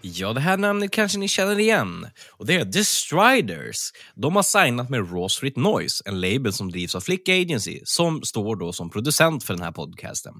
Ja, 0.00 0.32
det 0.32 0.40
här 0.40 0.56
namnet 0.56 0.90
kanske 0.90 1.18
ni 1.18 1.28
känner 1.28 1.58
igen. 1.58 2.06
Och 2.30 2.46
Det 2.46 2.54
är 2.54 2.64
The 2.64 2.84
Striders. 2.84 3.90
De 4.14 4.36
har 4.36 4.42
signat 4.42 4.90
med 4.90 5.00
Raw 5.00 5.28
Street 5.28 5.56
Noise, 5.56 6.02
en 6.06 6.20
label 6.20 6.52
som 6.52 6.70
drivs 6.70 6.94
av 6.94 7.00
Flick 7.00 7.28
Agency, 7.28 7.80
som 7.84 8.22
står 8.22 8.56
då 8.56 8.72
som 8.72 8.90
producent 8.90 9.44
för 9.44 9.54
den 9.54 9.62
här 9.62 9.72
podcasten. 9.72 10.34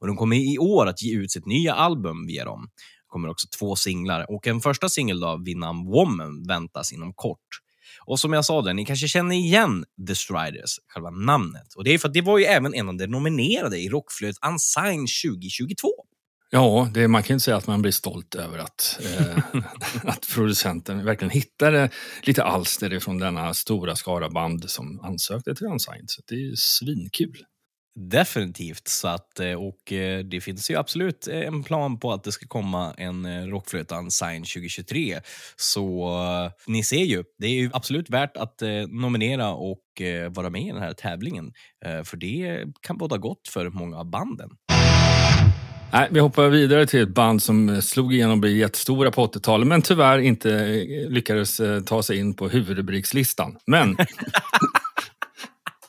Och 0.00 0.06
De 0.06 0.16
kommer 0.16 0.36
i 0.36 0.58
år 0.58 0.86
att 0.86 1.02
ge 1.02 1.16
ut 1.16 1.30
sitt 1.30 1.46
nya 1.46 1.74
album 1.74 2.26
via 2.26 2.44
dem. 2.44 2.68
Det 2.74 3.08
kommer 3.08 3.28
också 3.28 3.46
två 3.58 3.76
singlar 3.76 4.30
och 4.30 4.46
en 4.46 4.60
första 4.60 4.88
singel, 4.88 5.24
vid 5.44 5.56
namn 5.56 5.86
Woman, 5.86 6.46
väntas 6.48 6.92
inom 6.92 7.12
kort. 7.14 7.48
Och 8.10 8.20
som 8.20 8.32
jag 8.32 8.44
sa, 8.44 8.62
där, 8.62 8.74
ni 8.74 8.84
kanske 8.84 9.08
känner 9.08 9.34
igen 9.36 9.84
The 10.08 10.14
Striders, 10.14 10.78
själva 10.88 11.10
namnet. 11.10 11.74
Och 11.76 11.84
Det 11.84 11.94
är 11.94 11.98
för 11.98 12.08
att 12.08 12.14
det 12.14 12.20
var 12.20 12.38
ju 12.38 12.44
även 12.44 12.74
en 12.74 12.88
av 12.88 12.96
de 12.96 13.06
nominerade 13.06 13.78
i 13.78 13.88
Rockflödet 13.88 14.36
Unsigned 14.46 15.08
2022. 15.24 15.88
Ja, 16.50 16.90
det, 16.94 17.08
man 17.08 17.22
kan 17.22 17.34
inte 17.34 17.44
säga 17.44 17.56
att 17.56 17.66
man 17.66 17.82
blir 17.82 17.92
stolt 17.92 18.34
över 18.34 18.58
att, 18.58 19.00
eh, 19.04 19.38
att 20.04 20.26
producenten 20.34 21.04
verkligen 21.04 21.30
hittade 21.30 21.90
lite 22.22 22.44
alster 22.44 22.98
från 22.98 23.18
denna 23.18 23.54
stora 23.54 23.96
skara 23.96 24.30
band 24.30 24.70
som 24.70 25.00
ansökte 25.00 25.54
till 25.54 25.66
Unsigned. 25.66 26.10
Så 26.10 26.22
det 26.26 26.34
är 26.34 26.52
svinkul. 26.56 27.44
Definitivt. 27.94 28.88
Så 28.88 29.08
att, 29.08 29.40
eh, 29.40 29.52
och 29.52 29.92
eh, 29.92 30.24
det 30.24 30.40
finns 30.40 30.70
ju 30.70 30.76
absolut 30.76 31.26
en 31.26 31.62
plan 31.62 31.98
på 31.98 32.12
att 32.12 32.24
det 32.24 32.32
ska 32.32 32.46
komma 32.46 32.94
en 32.98 33.24
eh, 33.24 33.46
Rockflötan 33.46 34.10
Sign 34.10 34.42
2023. 34.42 35.20
Så 35.56 36.10
ni 36.66 36.84
ser 36.84 37.04
ju, 37.04 37.24
det 37.38 37.46
är 37.46 37.50
ju 37.50 37.70
absolut 37.72 38.10
värt 38.10 38.36
att 38.36 38.62
nominera 38.88 39.52
och 39.52 39.82
vara 40.30 40.50
med 40.50 40.62
i 40.62 40.72
den 40.72 40.82
här 40.82 40.92
tävlingen. 40.92 41.52
För 42.04 42.16
det 42.16 42.64
kan 42.80 42.98
båda 42.98 43.18
gott 43.18 43.48
för 43.48 43.70
många 43.70 43.98
av 43.98 44.10
banden. 44.10 44.50
Nej, 45.92 46.08
vi 46.10 46.20
hoppar 46.20 46.48
vidare 46.48 46.86
till 46.86 47.02
ett 47.02 47.14
band 47.14 47.42
som 47.42 47.82
slog 47.82 48.14
igenom 48.14 48.32
och 48.32 48.38
blev 48.38 48.56
jättestora 48.56 49.10
på 49.10 49.26
80-talet 49.26 49.68
men 49.68 49.82
tyvärr 49.82 50.18
inte 50.18 50.66
lyckades 51.08 51.60
ta 51.86 52.02
sig 52.02 52.18
in 52.18 52.34
på 52.34 52.48
huvudrubrikslistan. 52.48 53.58
Men 53.66 53.96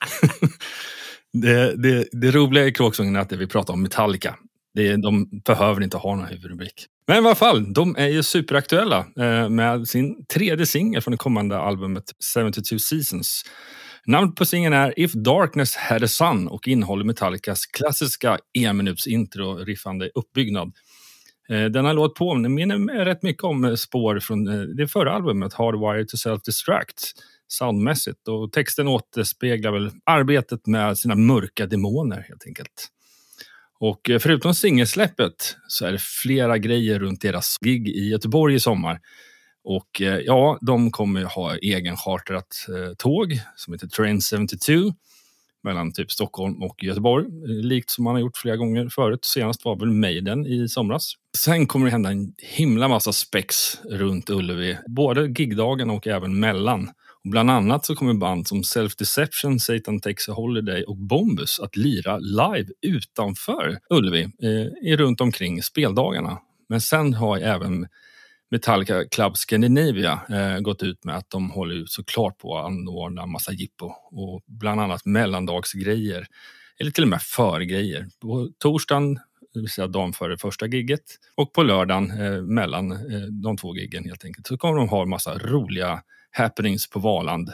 Det, 1.33 1.75
det, 1.75 2.07
det 2.11 2.31
roliga 2.31 2.65
i 2.65 2.71
kråksången 2.71 3.15
är 3.15 3.19
att 3.19 3.29
det 3.29 3.37
vi 3.37 3.47
pratar 3.47 3.73
om 3.73 3.81
Metallica. 3.81 4.35
Det, 4.73 4.95
de 4.95 5.41
behöver 5.45 5.83
inte 5.83 5.97
ha 5.97 6.15
någon 6.15 6.25
huvudrubrik. 6.25 6.85
Men 7.07 7.15
i 7.15 7.27
alla 7.27 7.35
fall, 7.35 7.73
de 7.73 7.95
är 7.95 8.07
ju 8.07 8.23
superaktuella 8.23 9.05
eh, 9.19 9.49
med 9.49 9.87
sin 9.87 10.25
tredje 10.25 10.65
singel 10.65 11.01
från 11.01 11.11
det 11.11 11.17
kommande 11.17 11.57
albumet 11.57 12.03
72 12.35 12.79
Seasons. 12.79 13.43
Namnet 14.05 14.35
på 14.35 14.45
singeln 14.45 14.73
är 14.73 14.99
If 14.99 15.11
Darkness 15.13 15.75
Had 15.75 16.03
a 16.03 16.07
Sun 16.07 16.47
och 16.47 16.67
innehåller 16.67 17.05
Metallicas 17.05 17.65
klassiska 17.65 18.37
e-minuts 18.53 19.07
intro 19.07 19.57
riffande 19.57 20.09
uppbyggnad. 20.15 20.71
Eh, 21.49 21.65
denna 21.65 21.93
låt 21.93 22.15
påminner 22.15 23.05
rätt 23.05 23.23
mycket 23.23 23.43
om 23.43 23.77
spår 23.77 24.19
från 24.19 24.47
eh, 24.47 24.61
det 24.61 24.87
förra 24.87 25.13
albumet 25.13 25.53
Hardwired 25.53 26.07
to 26.07 26.17
Self-Destruct 26.17 27.13
soundmässigt. 27.51 28.27
Och 28.27 28.51
texten 28.51 28.87
återspeglar 28.87 29.71
väl 29.71 29.91
arbetet 30.03 30.67
med 30.67 30.97
sina 30.97 31.15
mörka 31.15 31.65
demoner 31.65 32.25
helt 32.27 32.45
enkelt. 32.47 32.87
Och 33.79 34.09
eh, 34.09 34.19
förutom 34.19 34.53
singelsläppet 34.53 35.57
så 35.67 35.85
är 35.85 35.91
det 35.91 36.01
flera 36.01 36.57
grejer 36.57 36.99
runt 36.99 37.21
deras 37.21 37.57
gig 37.61 37.87
i 37.87 38.09
Göteborg 38.09 38.55
i 38.55 38.59
sommar. 38.59 38.99
Och 39.63 40.01
eh, 40.01 40.19
ja, 40.19 40.57
de 40.61 40.91
kommer 40.91 41.23
ha 41.23 41.55
egen 41.55 41.97
chartrat 41.97 42.65
eh, 42.69 42.93
tåg 42.97 43.39
som 43.55 43.73
heter 43.73 43.87
Train 43.87 44.21
72 44.21 44.93
mellan 45.63 45.93
typ 45.93 46.11
Stockholm 46.11 46.63
och 46.63 46.83
Göteborg. 46.83 47.25
Likt 47.47 47.89
som 47.89 48.03
man 48.03 48.13
har 48.13 48.19
gjort 48.21 48.37
flera 48.37 48.55
gånger 48.57 48.89
förut. 48.89 49.25
Senast 49.25 49.65
var 49.65 49.75
väl 49.75 49.91
Maiden 49.91 50.45
i 50.45 50.67
somras. 50.67 51.13
Sen 51.37 51.67
kommer 51.67 51.85
det 51.85 51.91
hända 51.91 52.11
en 52.11 52.33
himla 52.37 52.87
massa 52.87 53.13
spex 53.13 53.55
runt 53.83 54.29
Ullevi. 54.29 54.77
Både 54.87 55.27
gigdagen 55.27 55.89
och 55.89 56.07
även 56.07 56.39
mellan. 56.39 56.89
Bland 57.23 57.51
annat 57.51 57.85
så 57.85 57.95
kommer 57.95 58.13
band 58.13 58.47
som 58.47 58.63
Self 58.63 58.95
Deception, 58.95 59.59
Satan 59.59 59.99
Takes 59.99 60.29
a 60.29 60.33
Holiday 60.33 60.83
och 60.83 60.97
Bombus 60.97 61.59
att 61.59 61.75
lira 61.75 62.17
live 62.17 62.67
utanför 62.81 63.79
Ullevi 63.89 64.23
eh, 64.83 64.97
runt 64.97 65.21
omkring 65.21 65.63
speldagarna. 65.63 66.37
Men 66.69 66.81
sen 66.81 67.13
har 67.13 67.37
även 67.37 67.87
Metallica 68.51 69.05
Club 69.05 69.37
Scandinavia 69.37 70.19
eh, 70.29 70.59
gått 70.59 70.83
ut 70.83 71.05
med 71.05 71.17
att 71.17 71.29
de 71.29 71.51
håller 71.51 71.85
såklart 71.85 72.37
på 72.37 72.57
att 72.57 72.65
anordna 72.65 73.25
massa 73.25 73.51
jippo 73.51 73.85
och 74.11 74.43
bland 74.47 74.81
annat 74.81 75.05
mellandagsgrejer 75.05 76.27
eller 76.79 76.91
till 76.91 77.03
och 77.03 77.09
med 77.09 77.21
förgrejer. 77.21 78.07
På 78.21 78.49
torsdagen, 78.57 79.19
det 79.53 79.59
vill 79.59 79.69
säga 79.69 79.87
dagen 79.87 80.13
före 80.13 80.37
första 80.37 80.67
gigget 80.67 81.03
och 81.35 81.53
på 81.53 81.63
lördagen 81.63 82.11
eh, 82.11 82.41
mellan 82.41 82.91
eh, 82.91 83.21
de 83.43 83.57
två 83.57 83.75
giggen 83.75 84.05
helt 84.05 84.25
enkelt 84.25 84.47
så 84.47 84.57
kommer 84.57 84.77
de 84.77 84.89
ha 84.89 85.05
massa 85.05 85.37
roliga 85.37 86.01
happenings 86.31 86.89
på 86.89 86.99
Valand. 86.99 87.51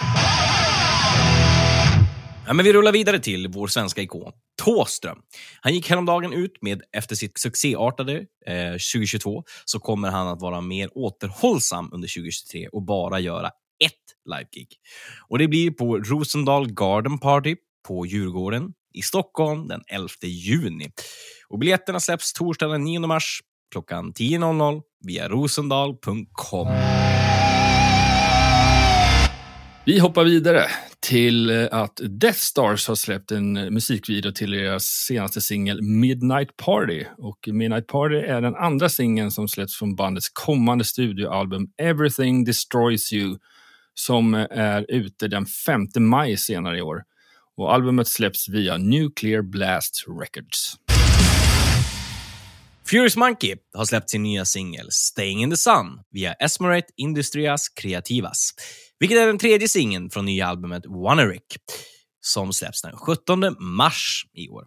Ja, 2.48 2.54
men 2.54 2.66
vi 2.66 2.74
rullar 2.74 2.92
vidare 2.92 3.20
till 3.20 3.48
vår 3.48 3.68
svenska 3.68 4.02
ikon, 4.02 4.32
Tåström. 4.64 5.18
Han 5.62 5.74
gick 5.74 5.90
häromdagen 5.90 6.34
ut 6.34 6.62
med, 6.62 6.82
efter 6.92 7.16
sitt 7.16 7.38
succéartade 7.38 8.14
eh, 8.46 8.72
2022, 8.72 9.44
så 9.66 9.80
kommer 9.80 10.10
han 10.10 10.28
att 10.28 10.42
vara 10.42 10.62
mer 10.62 10.90
återhållsam 10.98 11.90
under 11.94 12.08
2023 12.08 12.68
och 12.68 12.82
bara 12.82 13.20
göra 13.20 13.48
ett 13.86 13.94
livegig. 14.26 14.68
Och 15.30 15.40
det 15.40 15.48
blir 15.48 15.72
på 15.72 15.98
Rosendal 15.98 16.72
Garden 16.72 17.20
Party 17.20 17.56
på 17.88 18.06
Djurgården 18.06 18.74
i 18.94 19.02
Stockholm 19.02 19.68
den 19.68 19.82
11 19.88 20.08
juni. 20.24 20.92
Och 21.50 21.60
biljetterna 21.60 22.00
släpps 22.00 22.34
torsdagen 22.34 22.72
den 22.72 22.84
9 22.84 23.00
mars 23.00 23.40
klockan 23.72 24.14
10.00 24.14 24.82
via 25.06 25.30
rosendal.com. 25.30 26.68
Vi 29.88 30.00
hoppar 30.00 30.24
vidare 30.24 30.66
till 31.00 31.50
eh, 31.50 31.68
att 31.72 32.00
Death 32.10 32.38
Stars 32.40 32.88
har 32.88 32.96
släppt 32.96 33.32
en 33.32 33.58
eh, 33.58 33.70
musikvideo 33.70 34.32
till 34.32 34.52
deras 34.52 34.84
senaste 34.84 35.42
singel 35.42 35.82
Midnight 35.82 36.58
Party. 36.58 37.06
Och 37.18 37.38
Midnight 37.48 37.88
Party 37.88 38.16
är 38.16 38.42
den 38.42 38.56
andra 38.56 38.90
singeln 38.90 39.32
som 39.32 39.48
släpps 39.48 39.76
från 39.76 39.96
bandets 39.96 40.30
kommande 40.30 40.84
studioalbum 40.84 41.68
Everything 41.82 42.46
Destroys 42.46 43.14
You 43.14 43.38
som 43.94 44.34
eh, 44.34 44.46
är 44.52 44.86
ute 44.90 45.28
den 45.28 45.46
5 45.46 45.82
maj 46.00 46.38
senare 46.38 46.78
i 46.78 46.82
år. 46.82 47.04
Och 47.58 47.74
albumet 47.74 48.08
släpps 48.08 48.50
via 48.50 48.78
Nuclear 48.78 49.42
Blast 49.42 50.06
Records. 50.22 50.76
Furious 52.90 53.18
Monkey 53.18 53.56
har 53.74 53.86
släppt 53.86 54.10
sin 54.10 54.24
nya 54.24 54.46
singel 54.46 54.88
Staying 54.92 55.42
in 55.42 55.50
the 55.50 55.58
Sun 55.58 55.86
via 56.12 56.34
Esmerate 56.34 56.88
Industrias 56.98 57.70
Creativas, 57.70 58.50
vilket 59.00 59.18
är 59.18 59.28
den 59.28 59.38
tredje 59.38 59.68
singeln 59.68 60.10
från 60.10 60.26
nya 60.26 60.48
albumet 60.48 60.84
Wannerick 60.86 61.58
som 62.22 62.54
släpps 62.54 62.82
den 62.82 62.98
17 62.98 63.56
mars 63.60 64.26
i 64.34 64.50
år. 64.50 64.66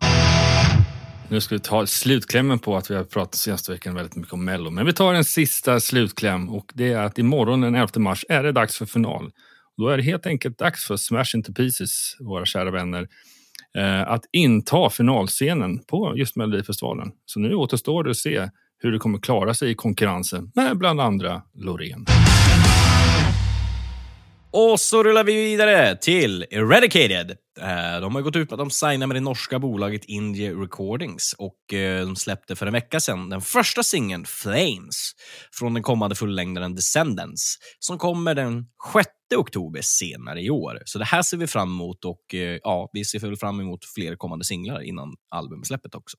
Nu 1.31 1.41
ska 1.41 1.55
vi 1.55 1.61
ta 1.61 1.87
slutklämmen 1.87 2.59
på 2.59 2.77
att 2.77 2.91
vi 2.91 2.95
har 2.95 3.05
pratat 3.05 3.35
senaste 3.35 3.73
veckan 3.73 3.95
väldigt 3.95 4.17
mycket 4.17 4.33
om 4.33 4.45
Mello. 4.45 4.71
Men 4.71 4.87
vi 4.87 4.93
tar 4.93 5.15
en 5.15 5.25
sista 5.25 5.81
slutkläm 5.81 6.49
och 6.49 6.73
det 6.75 6.93
är 6.93 7.01
att 7.01 7.19
imorgon 7.19 7.61
den 7.61 7.75
11 7.75 7.89
mars 7.97 8.25
är 8.29 8.43
det 8.43 8.53
dags 8.53 8.77
för 8.77 8.87
final. 8.87 9.31
Då 9.77 9.89
är 9.89 9.97
det 9.97 10.03
helt 10.03 10.27
enkelt 10.27 10.59
dags 10.59 10.87
för 10.87 10.97
Smash 10.97 11.35
Into 11.35 11.53
Pieces, 11.53 12.17
våra 12.21 12.47
kära 12.47 12.71
vänner, 12.71 13.09
Eh, 13.79 14.13
att 14.13 14.25
inta 14.33 14.91
finalscenen 14.91 15.79
på 15.79 16.15
just 16.17 16.37
Melodifestivalen. 16.37 17.13
Så 17.27 17.41
nu 17.41 17.55
återstår 17.55 18.05
det 18.05 18.11
att 18.11 18.17
se 18.17 18.49
hur 18.79 18.93
det 18.93 18.99
kommer 18.99 19.19
klara 19.19 19.55
sig 19.55 19.71
i 19.71 19.75
konkurrensen 19.75 20.53
med 20.55 20.79
bland 20.79 21.01
andra 21.01 21.43
Loreen. 21.55 22.07
Och 24.53 24.81
så 24.81 25.03
rullar 25.03 25.25
vi 25.25 25.35
vidare 25.35 25.97
till 25.97 26.47
Eradicated. 26.51 27.31
Eh, 27.61 28.01
de 28.01 28.15
har 28.15 28.23
gått 28.23 28.37
ut 28.37 28.51
med 28.51 28.61
att 28.61 28.69
de 28.69 28.71
signar 28.71 29.07
med 29.07 29.17
det 29.17 29.21
norska 29.21 29.59
bolaget 29.59 30.05
Indie 30.05 30.55
Recordings 30.55 31.35
och 31.39 31.75
eh, 31.75 32.07
de 32.07 32.17
släppte 32.17 32.57
för 32.57 32.67
en 32.67 32.73
vecka 32.73 33.01
sedan 33.01 33.29
den 33.29 33.41
första 33.41 33.83
singeln 33.83 34.25
Flames 34.25 35.13
från 35.53 35.75
den 35.75 35.83
kommande 35.83 36.17
fullängdaren 36.17 36.75
Descendants 36.75 37.59
som 37.79 37.99
kommer 37.99 38.35
den 38.35 38.67
6 38.95 39.09
oktober 39.37 39.81
senare 39.83 40.43
i 40.43 40.51
år. 40.51 40.83
Så 40.85 40.99
det 40.99 41.05
här 41.05 41.23
ser 41.23 41.37
vi 41.37 41.47
fram 41.47 41.69
emot 41.69 42.05
och 42.05 42.35
eh, 42.35 42.59
ja, 42.63 42.91
vi 42.93 43.05
ser 43.05 43.19
väl 43.19 43.37
fram 43.37 43.61
emot 43.61 43.85
fler 43.85 44.17
kommande 44.17 44.45
singlar 44.45 44.81
innan 44.81 45.15
albumsläppet 45.29 45.95
också. 45.95 46.17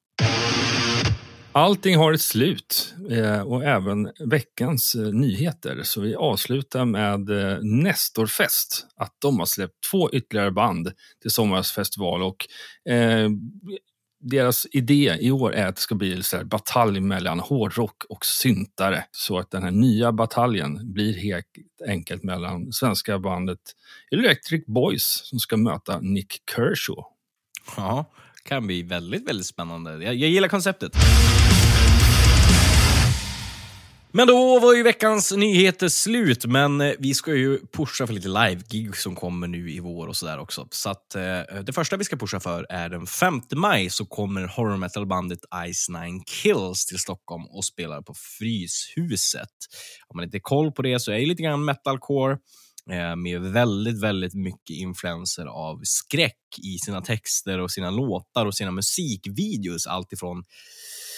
Allting 1.54 1.98
har 1.98 2.14
ett 2.14 2.22
slut 2.22 2.94
eh, 3.10 3.42
och 3.42 3.64
även 3.64 4.12
veckans 4.26 4.96
eh, 4.96 5.02
nyheter. 5.02 5.80
Så 5.84 6.02
vi 6.02 6.16
avslutar 6.16 6.86
med 6.86 7.30
Nestorfest. 7.64 8.88
Att 8.96 9.16
de 9.20 9.40
har 9.40 9.46
släppt 9.46 9.74
två 9.92 10.12
ytterligare 10.12 10.52
band 10.52 10.92
till 11.22 11.32
sommarens 11.32 11.72
festival. 11.72 12.24
Och, 12.24 12.48
eh, 12.94 13.30
deras 14.22 14.68
idé 14.72 15.18
i 15.20 15.32
år 15.32 15.54
är 15.54 15.68
att 15.68 15.76
det 15.76 15.82
ska 15.82 15.96
bli 15.96 16.24
en 16.34 16.48
batalj 16.48 17.00
mellan 17.00 17.40
hårdrock 17.40 18.04
och 18.10 18.26
syntare. 18.26 19.06
Så 19.12 19.40
att 19.40 19.52
den 19.52 19.64
här 19.64 19.72
nya 19.72 20.12
bataljen 20.12 20.94
blir 20.94 21.14
helt 21.14 21.46
enkelt 21.88 22.24
mellan 22.24 22.72
svenska 22.72 23.20
bandet 23.20 23.60
Electric 24.12 24.66
Boys 24.66 25.22
som 25.24 25.40
ska 25.40 25.58
möta 25.58 26.00
Nick 26.00 26.34
Kershaw. 26.56 27.04
Ja, 27.78 28.06
kan 28.44 28.68
bli 28.68 28.84
väldigt, 28.84 29.30
väldigt 29.30 29.48
spännande. 29.48 29.92
Jag, 29.92 30.16
jag 30.16 30.30
gillar 30.30 30.48
konceptet. 30.48 30.92
Men 34.14 34.28
då 34.28 34.60
var 34.60 34.74
ju 34.74 34.84
veckans 34.84 35.32
nyheter 35.32 35.90
slut, 35.90 36.46
men 36.46 36.82
eh, 36.82 36.94
vi 37.00 37.14
ska 37.14 37.36
ju 37.36 37.60
pusha 37.78 38.08
för 38.08 38.14
lite 38.14 38.28
live-gig 38.28 38.96
som 38.96 39.16
kommer 39.16 39.48
nu 39.48 39.72
i 39.72 39.80
vår 39.80 40.08
och 40.08 40.16
sådär 40.16 40.40
också. 40.40 40.68
Så 40.72 40.90
att, 40.90 41.16
eh, 41.16 41.62
det 41.66 41.74
första 41.74 41.98
vi 41.98 42.04
ska 42.04 42.16
pusha 42.16 42.40
för 42.40 42.66
är 42.70 42.90
den 42.90 43.08
5 43.08 43.42
maj 43.56 43.90
så 43.90 44.06
kommer 44.06 44.48
horror 44.48 44.78
metal-bandet 44.78 45.40
Ice 45.74 45.90
Nine 45.90 46.24
Kills 46.24 46.86
till 46.86 47.00
Stockholm 47.00 47.44
och 47.46 47.66
spelar 47.66 48.02
på 48.02 48.14
Fryshuset. 48.40 49.50
Om 50.08 50.18
man 50.18 50.26
inte 50.26 50.38
har 50.38 50.42
koll 50.42 50.72
på 50.72 50.82
det 50.82 51.00
så 51.00 51.12
är 51.12 51.20
det 51.20 51.26
lite 51.26 51.44
grann 51.44 51.66
metalcore 51.66 52.38
eh, 52.92 53.16
med 53.16 53.42
väldigt, 53.42 54.04
väldigt 54.04 54.34
mycket 54.34 54.76
influenser 54.76 55.46
av 55.46 55.80
skräck 55.84 56.60
i 56.64 56.78
sina 56.86 57.02
texter 57.02 57.60
och 57.60 57.72
sina 57.72 57.90
låtar 57.90 58.46
och 58.46 58.56
sina 58.56 58.72
musikvideos. 58.72 59.88
Allt 59.88 60.14
ifrån 60.14 60.44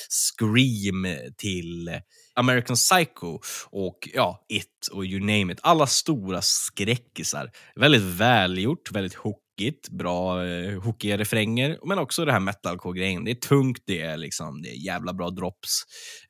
Scream 0.09 1.07
till 1.37 1.89
American 2.35 2.75
Psycho 2.75 3.39
och 3.69 4.09
ja, 4.13 4.45
It 4.49 4.87
och 4.91 5.05
you 5.05 5.19
name 5.19 5.53
it. 5.53 5.59
Alla 5.63 5.87
stora 5.87 6.41
skräckisar. 6.41 7.51
Väldigt 7.75 8.01
välgjort, 8.01 8.91
väldigt 8.91 9.13
hookigt, 9.13 9.89
bra 9.89 10.45
eh, 10.45 10.81
hookiga 10.81 11.17
refränger, 11.17 11.79
men 11.85 11.99
också 11.99 12.25
det 12.25 12.31
här 12.31 12.39
metalcore-grejen. 12.39 13.25
Det 13.25 13.31
är 13.31 13.35
tungt, 13.35 13.83
det 13.85 14.01
är, 14.01 14.17
liksom, 14.17 14.61
det 14.61 14.69
är 14.69 14.85
jävla 14.85 15.13
bra 15.13 15.29
drops. 15.29 15.83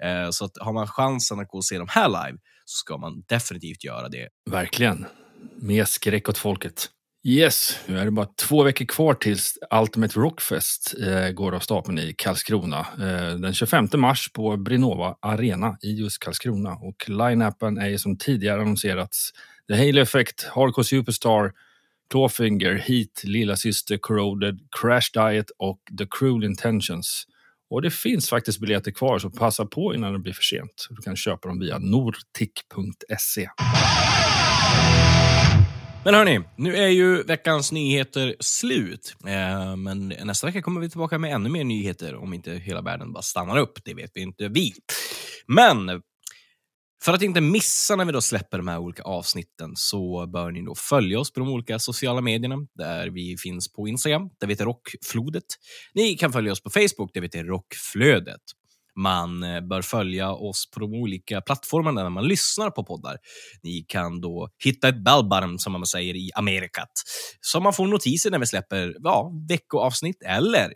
Eh, 0.03 0.29
så 0.29 0.45
att 0.45 0.51
har 0.59 0.73
man 0.73 0.87
chansen 0.87 1.39
att 1.39 1.47
gå 1.47 1.57
och 1.57 1.65
se 1.65 1.77
dem 1.77 1.87
här 1.89 2.07
live 2.07 2.37
så 2.65 2.77
ska 2.77 2.97
man 2.97 3.23
definitivt 3.27 3.83
göra 3.83 4.09
det. 4.09 4.27
Verkligen. 4.49 5.05
Mer 5.61 5.85
skräck 5.85 6.29
åt 6.29 6.37
folket. 6.37 6.89
Yes, 7.25 7.79
nu 7.85 7.99
är 7.99 8.05
det 8.05 8.11
bara 8.11 8.25
två 8.25 8.63
veckor 8.63 8.85
kvar 8.85 9.13
tills 9.13 9.57
Ultimate 9.81 10.19
Rockfest 10.19 10.95
eh, 11.01 11.29
går 11.29 11.55
av 11.55 11.59
stapeln 11.59 11.99
i 11.99 12.13
Karlskrona. 12.17 12.79
Eh, 12.79 13.35
den 13.35 13.53
25 13.53 13.87
mars 13.93 14.31
på 14.33 14.57
Brinova 14.57 15.15
Arena 15.21 15.77
i 15.81 15.91
just 15.91 16.19
Karlskrona. 16.19 16.73
Och 16.73 17.09
line-upen 17.09 17.81
är 17.81 17.87
ju 17.87 17.97
som 17.97 18.17
tidigare 18.17 18.61
annonserats 18.61 19.31
The 19.67 19.73
Halo 19.73 20.01
Effect, 20.01 20.43
Hardcore 20.43 20.85
Superstar, 20.85 21.51
Clawfinger, 22.11 22.73
Heat, 22.73 23.23
Lilla 23.23 23.55
Syster, 23.55 23.97
Corroded, 23.97 24.59
Crash 24.81 25.09
Diet 25.13 25.51
och 25.57 25.79
The 25.97 26.05
Cruel 26.19 26.43
Intentions. 26.43 27.27
Och 27.69 27.81
det 27.81 27.91
finns 27.91 28.29
faktiskt 28.29 28.59
biljetter 28.59 28.91
kvar, 28.91 29.19
så 29.19 29.29
passa 29.29 29.65
på 29.65 29.95
innan 29.95 30.13
det 30.13 30.19
blir 30.19 30.33
för 30.33 30.43
sent. 30.43 30.87
Du 30.89 31.01
kan 31.01 31.15
köpa 31.15 31.47
dem 31.47 31.59
via 31.59 31.77
nortic.se. 31.77 33.49
Men 36.05 36.13
hörni, 36.13 36.41
nu 36.55 36.75
är 36.75 36.87
ju 36.87 37.23
veckans 37.23 37.71
nyheter 37.71 38.35
slut. 38.39 39.15
Eh, 39.27 39.75
men 39.75 40.07
nästa 40.23 40.47
vecka 40.47 40.61
kommer 40.61 40.81
vi 40.81 40.89
tillbaka 40.89 41.19
med 41.19 41.33
ännu 41.33 41.49
mer 41.49 41.63
nyheter 41.63 42.15
om 42.15 42.33
inte 42.33 42.51
hela 42.51 42.81
världen 42.81 43.13
bara 43.13 43.21
stannar 43.21 43.57
upp. 43.57 43.79
Det 43.85 43.93
vet 43.93 44.11
vi 44.13 44.21
inte 44.21 44.47
vi. 44.47 44.73
Men 45.47 46.01
för 47.03 47.13
att 47.13 47.21
inte 47.21 47.41
missa 47.41 47.95
när 47.95 48.05
vi 48.05 48.11
då 48.11 48.21
släpper 48.21 48.57
de 48.57 48.67
här 48.67 48.79
olika 48.79 49.03
avsnitten 49.03 49.71
så 49.75 50.27
bör 50.27 50.51
ni 50.51 50.61
då 50.61 50.75
följa 50.75 51.19
oss 51.19 51.33
på 51.33 51.39
de 51.39 51.49
olika 51.49 51.79
sociala 51.79 52.21
medierna 52.21 52.57
där 52.73 53.09
vi 53.09 53.37
finns 53.37 53.73
på 53.73 53.87
Instagram, 53.87 54.29
där 54.39 54.47
vi 54.47 54.53
heter 54.53 54.65
Rockflodet. 54.65 55.43
Ni 55.93 56.17
kan 56.17 56.33
följa 56.33 56.51
oss 56.51 56.63
på 56.63 56.69
Facebook, 56.69 57.13
där 57.13 57.21
vi 57.21 57.25
heter 57.25 57.43
Rockflödet. 57.43 58.41
Man 58.95 59.43
eh, 59.43 59.61
bör 59.61 59.81
följa 59.81 60.31
oss 60.31 60.71
på 60.73 60.79
de 60.79 60.93
olika 60.93 61.41
plattformarna 61.41 62.03
där 62.03 62.09
man 62.09 62.27
lyssnar 62.27 62.69
på 62.69 62.83
poddar. 62.83 63.17
Ni 63.63 63.85
kan 63.87 64.21
då 64.21 64.49
hitta 64.63 64.87
ett 64.87 65.03
ballbarm, 65.03 65.57
som 65.57 65.71
man 65.71 65.85
säger 65.85 66.15
i 66.15 66.31
Amerikat, 66.35 66.91
så 67.41 67.59
man 67.59 67.73
får 67.73 67.87
notiser 67.87 68.31
när 68.31 68.39
vi 68.39 68.45
släpper 68.45 68.95
ja, 69.03 69.31
veckoavsnitt 69.49 70.23
eller 70.25 70.73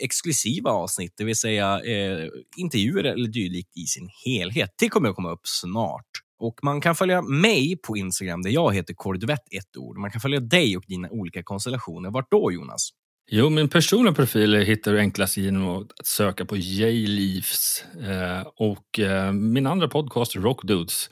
exklusiva 0.00 0.70
avsnitt, 0.70 1.14
det 1.16 1.24
vill 1.24 1.36
säga 1.36 1.80
eh, 1.80 2.28
intervjuer 2.56 3.04
eller 3.04 3.28
dylikt 3.28 3.76
i 3.76 3.86
sin 3.86 4.08
helhet. 4.24 4.70
Det 4.78 4.88
kommer 4.88 5.08
att 5.08 5.14
komma 5.14 5.30
upp 5.30 5.46
snart. 5.46 6.10
Och 6.38 6.60
Man 6.62 6.80
kan 6.80 6.94
följa 6.94 7.22
mig 7.22 7.76
på 7.86 7.96
Instagram 7.96 8.42
där 8.42 8.50
jag 8.50 8.74
heter 8.74 8.94
Kordvett 8.94 9.54
ett 9.58 9.76
ord. 9.76 9.98
Man 9.98 10.10
kan 10.10 10.20
följa 10.20 10.40
dig 10.40 10.76
och 10.76 10.84
dina 10.86 11.08
olika 11.10 11.42
konstellationer. 11.42 12.10
Vart 12.10 12.30
då 12.30 12.52
Jonas? 12.52 12.90
Jo, 13.28 13.50
min 13.50 13.68
personliga 13.68 14.14
profil 14.14 14.54
hittar 14.54 14.92
du 14.92 14.98
enklast 14.98 15.36
genom 15.36 15.68
att 15.68 16.06
söka 16.06 16.44
på 16.44 16.56
J-Leafs 16.56 17.84
Eh, 18.00 18.46
och 18.56 18.98
eh, 18.98 19.32
min 19.32 19.66
andra 19.66 19.88
podcast, 19.88 20.36
Rockdudes, 20.36 21.10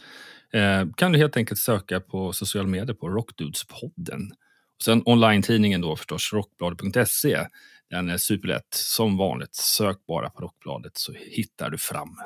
eh, 0.53 0.87
kan 0.97 1.12
du 1.12 1.18
helt 1.18 1.37
enkelt 1.37 1.61
söka 1.61 2.01
på 2.01 2.33
sociala 2.33 2.68
medier 2.68 2.94
på 2.94 3.09
Rockdudespodden. 3.09 4.21
Och 4.77 4.83
sen 4.85 5.03
online-tidningen 5.05 5.81
då 5.81 5.97
förstås, 5.97 6.33
rockbladet.se. 6.33 7.47
Den 7.90 8.09
är 8.09 8.18
superlätt. 8.18 8.68
Som 8.71 9.16
vanligt, 9.16 9.55
sök 9.55 10.07
bara 10.07 10.31
på 10.31 10.42
Rockbladet 10.42 10.92
så 10.97 11.12
hittar 11.12 11.71
du 11.71 11.79
fram. 11.79 12.16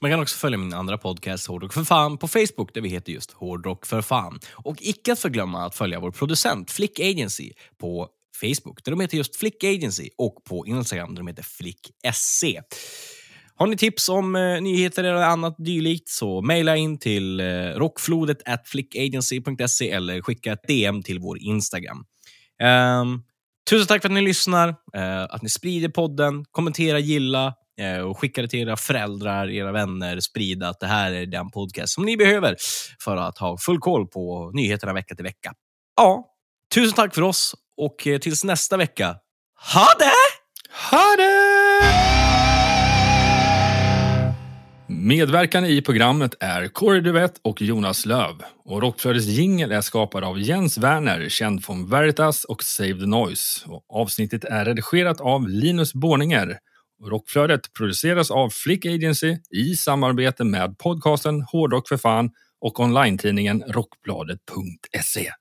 Man 0.00 0.10
kan 0.10 0.20
också 0.20 0.36
följa 0.36 0.58
min 0.58 0.74
andra 0.74 0.98
podcast 0.98 1.46
Hårdrock 1.46 1.72
för 1.72 1.84
fan 1.84 2.18
på 2.18 2.28
Facebook 2.28 2.74
där 2.74 2.80
vi 2.80 2.88
heter 2.88 3.12
just 3.12 3.32
Hårdrock 3.32 3.86
för 3.86 4.02
fan. 4.02 4.38
Och 4.54 4.76
icke 4.80 5.12
att 5.12 5.18
förglömma 5.18 5.66
att 5.66 5.74
följa 5.74 6.00
vår 6.00 6.10
producent 6.10 6.70
Flick 6.70 7.00
Agency 7.00 7.52
på 7.80 8.08
Facebook 8.40 8.84
där 8.84 8.92
de 8.92 9.00
heter 9.00 9.16
just 9.16 9.36
Flick 9.36 9.64
Agency 9.64 10.08
och 10.18 10.44
på 10.44 10.66
Instagram 10.66 11.14
där 11.14 11.22
de 11.22 11.26
heter 11.26 11.42
FlickSC. 11.42 12.44
Har 13.54 13.66
ni 13.66 13.76
tips 13.76 14.08
om 14.08 14.36
eh, 14.36 14.60
nyheter 14.60 15.04
eller 15.04 15.22
annat 15.22 15.54
dylikt 15.58 16.08
så 16.08 16.42
mejla 16.42 16.76
in 16.76 16.98
till 16.98 17.40
eh, 17.40 17.44
rockflodet 17.76 18.48
at 18.48 18.68
flickagency.se 18.68 19.90
eller 19.90 20.22
skicka 20.22 20.52
ett 20.52 20.68
DM 20.68 21.02
till 21.02 21.18
vår 21.18 21.38
Instagram. 21.38 22.04
Ehm, 22.62 23.22
tusen 23.70 23.86
tack 23.86 24.02
för 24.02 24.08
att 24.08 24.14
ni 24.14 24.22
lyssnar, 24.22 24.68
eh, 24.94 25.22
att 25.22 25.42
ni 25.42 25.48
sprider 25.48 25.88
podden, 25.88 26.44
kommentera, 26.50 26.98
gilla 26.98 27.54
eh, 27.80 27.98
och 27.98 28.18
skicka 28.18 28.42
det 28.42 28.48
till 28.48 28.60
era 28.60 28.76
föräldrar, 28.76 29.50
era 29.50 29.72
vänner, 29.72 30.20
sprida 30.20 30.68
att 30.68 30.80
det 30.80 30.86
här 30.86 31.12
är 31.12 31.26
den 31.26 31.50
podcast 31.50 31.94
som 31.94 32.04
ni 32.04 32.16
behöver 32.16 32.56
för 33.04 33.16
att 33.16 33.38
ha 33.38 33.58
full 33.58 33.78
koll 33.78 34.06
på 34.06 34.50
nyheterna 34.54 34.92
vecka 34.92 35.14
till 35.14 35.24
vecka. 35.24 35.52
Ja, 35.96 36.26
tusen 36.74 36.94
tack 36.94 37.14
för 37.14 37.22
oss 37.22 37.54
och 37.78 38.06
eh, 38.06 38.18
tills 38.18 38.44
nästa 38.44 38.76
vecka, 38.76 39.16
ha 39.74 39.86
det! 39.98 40.12
Ha 40.90 41.16
det! 41.16 42.08
Medverkande 44.90 45.68
i 45.68 45.82
programmet 45.82 46.34
är 46.40 46.68
Corey 46.68 47.00
Duvett 47.00 47.40
och 47.42 47.62
Jonas 47.62 48.06
Löv. 48.06 48.42
Och 48.64 48.82
Rockflödets 48.82 49.26
jingel 49.26 49.72
är 49.72 49.80
skapad 49.80 50.24
av 50.24 50.40
Jens 50.40 50.78
Werner, 50.78 51.28
känd 51.28 51.64
från 51.64 51.90
Veritas 51.90 52.44
och 52.44 52.62
Save 52.62 52.94
the 52.94 53.06
Noise. 53.06 53.66
Och 53.66 53.84
avsnittet 53.88 54.44
är 54.44 54.64
redigerat 54.64 55.20
av 55.20 55.48
Linus 55.48 55.94
Borninger. 55.94 56.58
Rockflödet 57.04 57.72
produceras 57.72 58.30
av 58.30 58.50
Flick 58.50 58.86
Agency 58.86 59.36
i 59.50 59.74
samarbete 59.76 60.44
med 60.44 60.78
podcasten 60.78 61.42
Hårdrock 61.42 61.88
för 61.88 61.96
fan 61.96 62.30
och 62.60 62.80
online-tidningen 62.80 63.64
rockbladet.se. 63.68 65.32